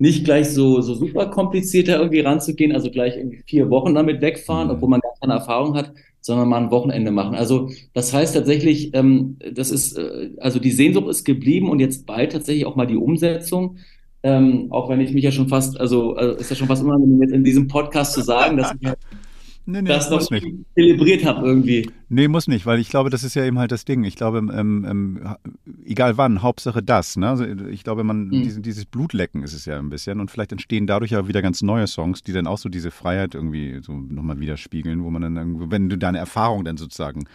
[0.00, 4.20] nicht gleich so, so super kompliziert da irgendwie ranzugehen, also gleich irgendwie vier Wochen damit
[4.22, 4.74] wegfahren, Mhm.
[4.74, 5.92] obwohl man gar keine Erfahrung hat,
[6.22, 7.34] sondern mal ein Wochenende machen.
[7.34, 12.06] Also das heißt tatsächlich, ähm, das ist, äh, also die Sehnsucht ist geblieben und jetzt
[12.06, 13.76] bald tatsächlich auch mal die Umsetzung.
[14.22, 17.22] Ähm, auch wenn ich mich ja schon fast, also, also ist ja schon fast unangenehm
[17.22, 18.88] jetzt in diesem Podcast zu sagen, dass ich
[19.70, 20.46] Nee, nee, das noch muss nicht.
[20.74, 21.88] zelebriert habe irgendwie.
[22.08, 24.02] Nee, muss nicht, weil ich glaube, das ist ja eben halt das Ding.
[24.04, 25.36] Ich glaube, ähm, ähm,
[25.84, 27.16] egal wann, Hauptsache das.
[27.16, 27.28] Ne?
[27.28, 28.42] Also ich glaube, man, Mhm.
[28.42, 31.62] diese, dieses Blutlecken ist es ja ein bisschen und vielleicht entstehen dadurch ja wieder ganz
[31.62, 35.36] neue Songs, die dann auch so diese Freiheit irgendwie so nochmal widerspiegeln, wo man dann
[35.36, 37.26] irgendwo, wenn du deine Erfahrung dann sozusagen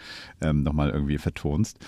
[0.42, 1.78] ähm, nochmal irgendwie vertonst.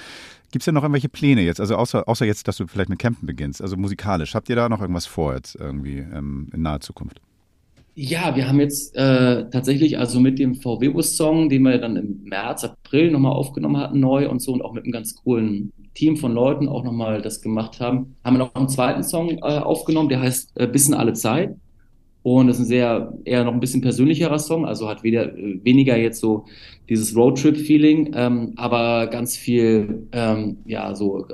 [0.51, 1.61] Gibt es denn noch irgendwelche Pläne jetzt?
[1.61, 4.34] Also außer, außer jetzt, dass du vielleicht mit Campen beginnst, also musikalisch.
[4.34, 7.20] Habt ihr da noch irgendwas vor jetzt irgendwie ähm, in naher Zukunft?
[8.01, 12.62] Ja, wir haben jetzt äh, tatsächlich also mit dem VW-Bus-Song, den wir dann im März,
[12.62, 16.32] April nochmal aufgenommen hatten, neu und so und auch mit einem ganz coolen Team von
[16.32, 20.20] Leuten auch nochmal das gemacht haben, haben wir noch einen zweiten Song äh, aufgenommen, der
[20.20, 21.57] heißt äh, Bis in alle Zeit.
[22.22, 25.59] Und das ist ein sehr, eher noch ein bisschen persönlicherer Song, also hat weder, äh,
[25.64, 26.44] weniger jetzt so
[26.88, 31.26] dieses Roadtrip-Feeling, ähm, aber ganz viel, ähm, ja, so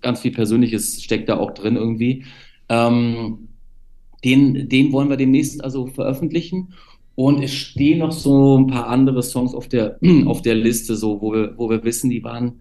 [0.00, 2.24] ganz viel Persönliches steckt da auch drin irgendwie.
[2.70, 3.45] Ähm,
[4.24, 6.74] den, den wollen wir demnächst also veröffentlichen.
[7.14, 11.20] Und es stehen noch so ein paar andere Songs auf der, auf der Liste, so,
[11.20, 12.60] wo wir, wo wir wissen, die waren,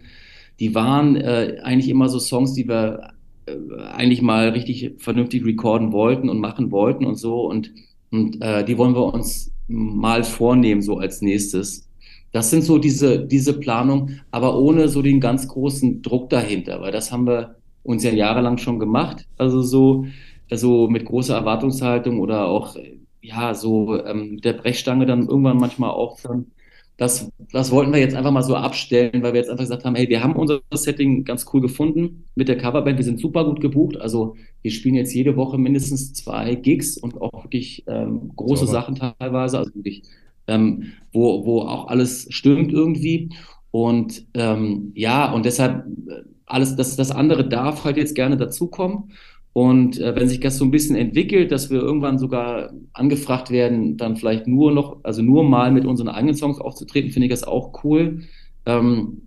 [0.59, 3.11] die waren äh, eigentlich immer so Songs, die wir
[3.45, 3.53] äh,
[3.91, 7.41] eigentlich mal richtig vernünftig recorden wollten und machen wollten und so.
[7.41, 7.73] Und,
[8.11, 11.89] und äh, die wollen wir uns mal vornehmen, so als nächstes.
[12.31, 16.91] Das sind so diese, diese Planung, aber ohne so den ganz großen Druck dahinter, weil
[16.91, 19.25] das haben wir uns ja jahrelang schon gemacht.
[19.37, 20.05] Also so,
[20.49, 22.75] also mit großer Erwartungshaltung oder auch,
[23.21, 26.51] ja, so ähm, der Brechstange dann irgendwann manchmal auch dann
[26.97, 29.95] das, das wollten wir jetzt einfach mal so abstellen, weil wir jetzt einfach gesagt haben,
[29.95, 32.97] hey, wir haben unser Setting ganz cool gefunden mit der Coverband.
[32.97, 33.97] Wir sind super gut gebucht.
[33.99, 38.71] Also wir spielen jetzt jede Woche mindestens zwei Gigs und auch wirklich ähm, große Sauber.
[38.71, 40.03] Sachen teilweise, also wirklich,
[40.47, 43.29] ähm, wo, wo auch alles stimmt irgendwie.
[43.71, 49.11] Und ähm, ja, und deshalb äh, alles, das, das andere darf halt jetzt gerne dazukommen.
[49.55, 53.95] Und äh, wenn sich das so ein bisschen entwickelt, dass wir irgendwann sogar angefragt werden,
[53.95, 57.45] dann vielleicht nur noch, also nur mal mit unseren eigenen Songs aufzutreten, finde ich das
[57.45, 58.23] auch cool.
[58.65, 59.21] Ähm,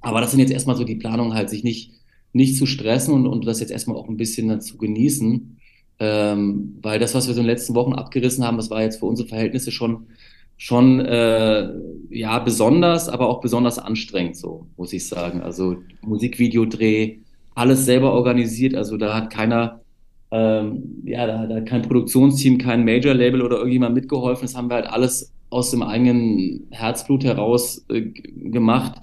[0.00, 1.92] aber das sind jetzt erstmal so die Planungen halt, sich nicht,
[2.32, 5.58] nicht zu stressen und, und das jetzt erstmal auch ein bisschen zu genießen.
[6.00, 8.98] Ähm, weil das, was wir so in den letzten Wochen abgerissen haben, das war jetzt
[8.98, 10.08] für unsere Verhältnisse schon,
[10.56, 11.68] schon äh,
[12.10, 15.40] ja, besonders, aber auch besonders anstrengend, so muss ich sagen.
[15.40, 17.21] Also Musikvideodreh,
[17.54, 18.74] alles selber organisiert.
[18.74, 19.80] Also da hat keiner,
[20.30, 24.42] ähm, ja, da, hat kein Produktionsteam, kein Major-Label oder irgendjemand mitgeholfen.
[24.42, 29.00] Das haben wir halt alles aus dem eigenen Herzblut heraus äh, gemacht.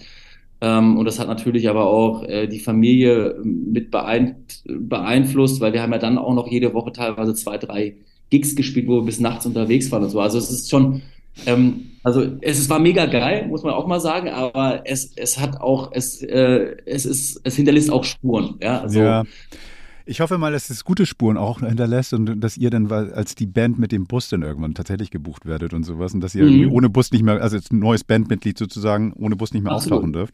[0.62, 5.82] Ähm, und das hat natürlich aber auch äh, die Familie mit beein beeinflusst, weil wir
[5.82, 7.95] haben ja dann auch noch jede Woche teilweise zwei, drei
[8.30, 10.20] Gigs gespielt, wo wir bis nachts unterwegs waren und so.
[10.20, 11.02] Also es ist schon,
[11.46, 15.40] ähm, also es, es war mega geil, muss man auch mal sagen, aber es, es
[15.40, 18.56] hat auch, es, äh, es ist, es hinterlässt auch Spuren.
[18.62, 19.24] Ja, also ja.
[20.06, 23.46] Ich hoffe mal, dass es gute Spuren auch hinterlässt und dass ihr dann als die
[23.46, 26.50] Band mit dem Bus dann irgendwann tatsächlich gebucht werdet und sowas und dass ihr Mhm.
[26.50, 29.98] irgendwie ohne Bus nicht mehr, also als neues Bandmitglied sozusagen, ohne Bus nicht mehr Absolut.
[29.98, 30.34] auftauchen dürft.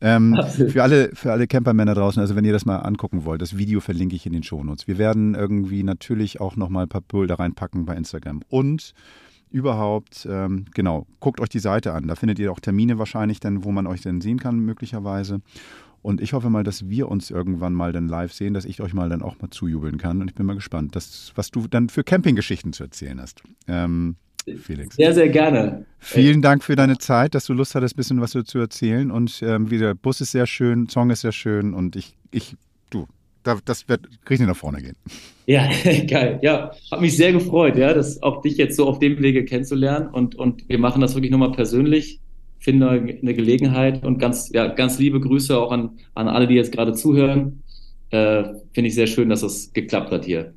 [0.00, 0.38] Ähm,
[0.68, 3.80] für alle, für alle Campermänner draußen, also wenn ihr das mal angucken wollt, das Video
[3.80, 4.86] verlinke ich in den Shownotes.
[4.86, 8.92] Wir werden irgendwie natürlich auch nochmal ein paar Bilder reinpacken bei Instagram und
[9.50, 12.06] überhaupt, ähm, genau, guckt euch die Seite an.
[12.06, 15.40] Da findet ihr auch Termine wahrscheinlich dann, wo man euch dann sehen kann, möglicherweise.
[16.02, 18.94] Und ich hoffe mal, dass wir uns irgendwann mal dann live sehen, dass ich euch
[18.94, 20.20] mal dann auch mal zujubeln kann.
[20.20, 23.42] Und ich bin mal gespannt, das, was du dann für Campinggeschichten zu erzählen hast.
[23.66, 24.16] Ähm,
[24.56, 24.96] Felix.
[24.96, 25.84] sehr, sehr gerne.
[25.98, 29.10] Vielen Dank für deine Zeit, dass du Lust hattest, ein bisschen was zu erzählen.
[29.10, 32.56] Und ähm, wie der Bus ist sehr schön, Song ist sehr schön und ich, ich,
[33.42, 34.96] das wird richtig nach vorne gehen.
[35.46, 35.68] Ja,
[36.06, 36.38] geil.
[36.42, 40.08] Ja, hat mich sehr gefreut, ja, das auch dich jetzt so auf dem Wege kennenzulernen
[40.08, 42.20] und, und wir machen das wirklich nochmal persönlich.
[42.60, 46.72] Finde eine Gelegenheit und ganz, ja, ganz liebe Grüße auch an, an alle, die jetzt
[46.72, 47.62] gerade zuhören.
[48.10, 50.52] Äh, Finde ich sehr schön, dass das geklappt hat hier.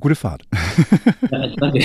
[0.00, 0.42] Gute Fahrt.
[1.30, 1.78] Ja, danke.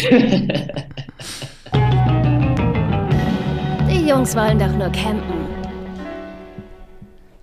[3.92, 5.39] Die Jungs wollen doch nur campen.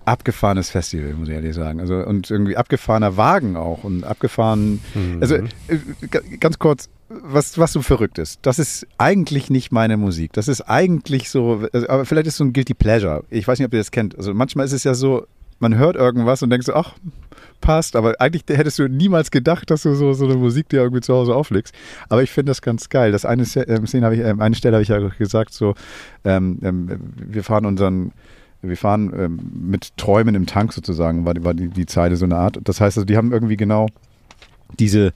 [0.07, 1.81] Abgefahrenes Festival, muss ich ehrlich sagen.
[1.81, 4.81] Also und irgendwie abgefahrener Wagen auch und abgefahren.
[5.21, 5.49] Also äh,
[6.41, 8.41] ganz kurz, was, was so verrückt ist.
[8.43, 10.33] Das ist eigentlich nicht meine Musik.
[10.33, 13.25] Das ist eigentlich so, also, aber vielleicht ist es so ein Guilty Pleasure.
[13.31, 14.17] Ich weiß nicht, ob ihr das kennt.
[14.17, 15.27] Also manchmal ist es ja so,
[15.59, 16.95] man hört irgendwas und denkt so, ach,
[17.61, 21.01] passt, aber eigentlich hättest du niemals gedacht, dass du so, so eine Musik dir irgendwie
[21.01, 21.75] zu Hause auflegst.
[22.09, 23.13] Aber ich finde das ganz geil.
[23.13, 25.75] Das eine Szene habe ich, ähm, eine Stelle habe ich ja gesagt, so,
[26.25, 28.13] ähm, ähm, wir fahren unseren,
[28.69, 32.25] wir fahren ähm, mit Träumen im Tank sozusagen, war, die- war die, die Zeile so
[32.25, 32.59] eine Art.
[32.65, 33.87] Das heißt, also, die haben irgendwie genau
[34.79, 35.13] diese,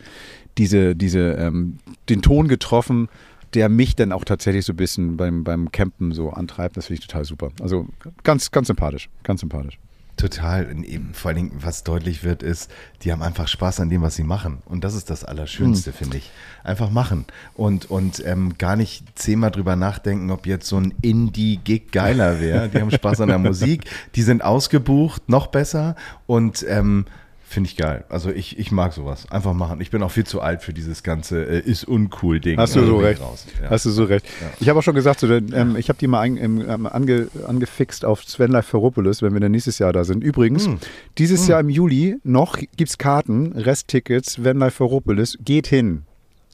[0.59, 1.79] diese, diese, ähm,
[2.09, 3.09] den Ton getroffen,
[3.55, 6.77] der mich dann auch tatsächlich so ein bisschen beim, beim Campen so antreibt.
[6.77, 7.51] Das finde ich total super.
[7.61, 7.87] Also
[8.23, 9.09] ganz, ganz sympathisch.
[9.25, 9.79] Ganz sympathisch.
[10.21, 10.67] Total.
[10.67, 12.71] Und eben vor allen Dingen, was deutlich wird, ist,
[13.03, 14.59] die haben einfach Spaß an dem, was sie machen.
[14.67, 16.31] Und das ist das Allerschönste, finde ich.
[16.63, 17.25] Einfach machen.
[17.55, 22.69] Und, und ähm, gar nicht zehnmal drüber nachdenken, ob jetzt so ein Indie-Gig geiler wäre.
[22.69, 25.97] Die haben Spaß an der Musik, die sind ausgebucht, noch besser.
[26.27, 27.07] Und ähm,
[27.51, 28.05] finde ich geil.
[28.09, 29.29] Also ich, ich mag sowas.
[29.31, 29.81] Einfach machen.
[29.81, 32.59] Ich bin auch viel zu alt für dieses ganze äh, ist uncool Ding.
[32.59, 33.21] Hast du Also so ich recht.
[33.21, 33.45] Raus.
[33.61, 33.71] Ja.
[33.71, 34.25] Hast du so recht.
[34.61, 38.05] Ich habe auch schon gesagt, so, ähm, ich habe die mal ein, ähm, ange, angefixt
[38.05, 40.23] auf Sven Life Ferropolis, wenn wir dann nächstes Jahr da sind.
[40.23, 40.79] Übrigens, Hm.
[41.19, 45.37] dieses Jahr im Juli noch gibt es Karten, Resttickets, Sven Life Ferropolis.
[45.45, 46.03] Geht hin.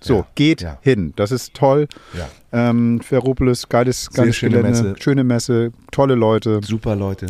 [0.02, 0.78] So, Ja, geht ja.
[0.82, 1.12] hin.
[1.16, 1.88] Das ist toll.
[2.16, 2.28] Ja.
[2.52, 4.94] Ähm, Ferropolis, geiles, geiles schöne Gelände, Messe.
[5.02, 6.60] schöne Messe, tolle Leute.
[6.62, 7.26] Super Leute.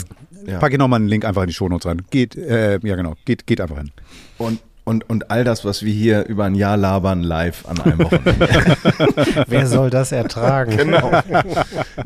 [0.47, 0.59] Ja.
[0.59, 2.03] Pack ich nochmal einen Link einfach in die Shownotes rein.
[2.11, 3.91] Geht, äh, ja genau, geht, geht einfach hin.
[4.39, 7.99] Und, und, und all das, was wir hier über ein Jahr labern, live an einem
[7.99, 8.49] Wochenende.
[9.49, 10.77] Wer soll das ertragen?
[10.77, 11.11] Genau.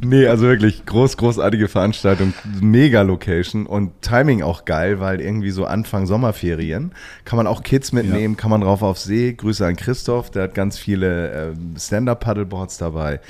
[0.00, 2.32] nee, also wirklich groß, großartige Veranstaltung,
[2.62, 6.92] mega Location und Timing auch geil, weil irgendwie so Anfang Sommerferien
[7.26, 9.34] kann man auch Kids mitnehmen, kann man rauf auf See.
[9.34, 13.20] Grüße an Christoph, der hat ganz viele ähm, Stand-Up-Paddleboards dabei.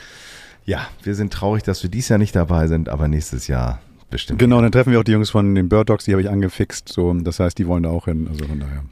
[0.64, 3.80] Ja, wir sind traurig, dass wir dieses Jahr nicht dabei sind, aber nächstes Jahr
[4.11, 4.38] bestimmt.
[4.38, 6.88] Genau, dann treffen wir auch die Jungs von den Bird Dogs, die habe ich angefixt.
[6.88, 8.28] So, das heißt, die wollen da auch hin.
[8.28, 8.84] Also von daher.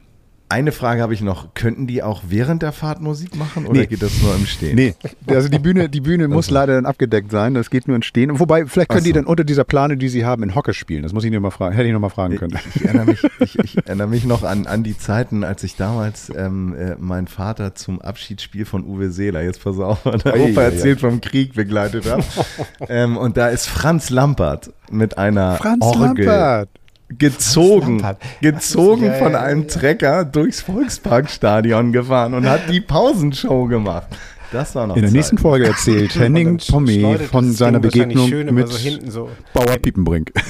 [0.51, 1.53] Eine Frage habe ich noch.
[1.53, 3.85] Könnten die auch während der Fahrt Musik machen oder Nee.
[3.85, 4.75] geht das nur im Stehen?
[4.75, 4.95] Nee,
[5.27, 7.53] also die Bühne, die Bühne muss leider dann abgedeckt sein.
[7.53, 8.39] Das geht nur in Stehen.
[8.39, 9.13] Wobei, vielleicht können Ach die so.
[9.13, 11.03] dann unter dieser Plane, die sie haben, in Hockey spielen.
[11.03, 11.75] Das muss ich mal fragen.
[11.75, 12.57] Hätte ich noch mal fragen können.
[12.67, 15.75] Ich, ich, erinnere mich, ich, ich erinnere mich noch an, an die Zeiten, als ich
[15.75, 20.61] damals ähm, äh, meinen Vater zum Abschiedsspiel von Uwe Seeler, jetzt pass auf, der Opa
[20.61, 22.23] ei, erzählt vom Krieg begleitet habe.
[22.89, 26.69] ähm, und da ist Franz Lampert mit einer Franz Orgel Lampert.
[27.17, 28.17] Gezogen, Lampert.
[28.41, 34.07] gezogen Ja, ja, von ja, einem Trecker durchs Volksparkstadion gefahren und hat die Pausenshow gemacht.
[34.51, 35.15] Das war noch In der Zeit.
[35.15, 39.29] nächsten Folge erzählt Henning Pomme Schleudet von seiner Begegnung schön mit so hinten so.
[39.53, 40.31] Bauer Piepenbrink.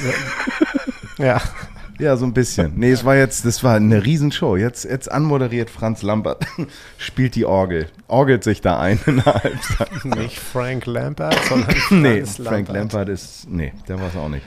[1.17, 1.41] Ja.
[1.99, 2.71] Ja, so ein bisschen.
[2.77, 4.55] Nee, es war jetzt, das war eine Riesenshow.
[4.55, 6.45] Jetzt, jetzt anmoderiert Franz Lampert,
[6.97, 10.05] spielt die Orgel, orgelt sich da ein in der Halbzeit.
[10.05, 14.45] Nicht Frank Lampard, sondern Nee, Franz Frank Lampard ist, nee, der war es auch nicht.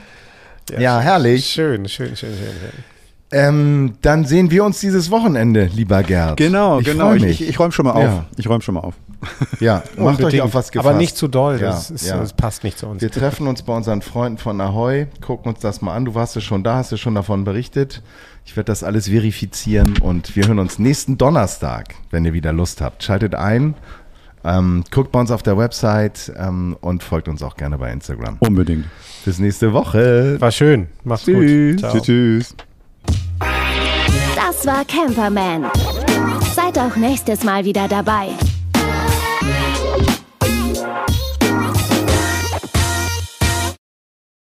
[0.71, 1.45] Ja, Ja, herrlich.
[1.45, 2.37] Schön, schön, schön, schön.
[2.37, 2.83] schön.
[3.31, 6.37] Ähm, dann sehen wir uns dieses Wochenende, lieber Gerd.
[6.37, 7.13] Genau, ich genau.
[7.15, 7.41] Ich, mich.
[7.41, 8.03] ich, ich räume schon mal auf.
[8.03, 8.25] Ja.
[8.37, 8.93] Ich räume schon mal auf.
[9.59, 10.87] ja, macht euch auf was gefasst.
[10.87, 12.17] Aber nicht zu doll, Ja, das, ist, ja.
[12.17, 13.01] das passt nicht zu uns.
[13.01, 16.05] Wir treffen uns bei unseren Freunden von Ahoy, gucken uns das mal an.
[16.05, 18.03] Du warst ja schon da, hast ja schon davon berichtet.
[18.45, 22.81] Ich werde das alles verifizieren und wir hören uns nächsten Donnerstag, wenn ihr wieder Lust
[22.81, 23.01] habt.
[23.03, 23.73] Schaltet ein,
[24.43, 28.37] ähm, guckt bei uns auf der Website ähm, und folgt uns auch gerne bei Instagram.
[28.41, 28.85] Unbedingt.
[29.25, 30.35] Bis nächste Woche.
[30.39, 30.87] War schön.
[31.03, 31.75] Macht's Tschüss.
[31.75, 31.79] gut.
[31.79, 31.93] Ciao.
[31.93, 32.03] Tschüss.
[32.03, 32.55] tschüss.
[34.35, 35.65] Das war Camperman.
[36.55, 38.29] Seid auch nächstes Mal wieder dabei.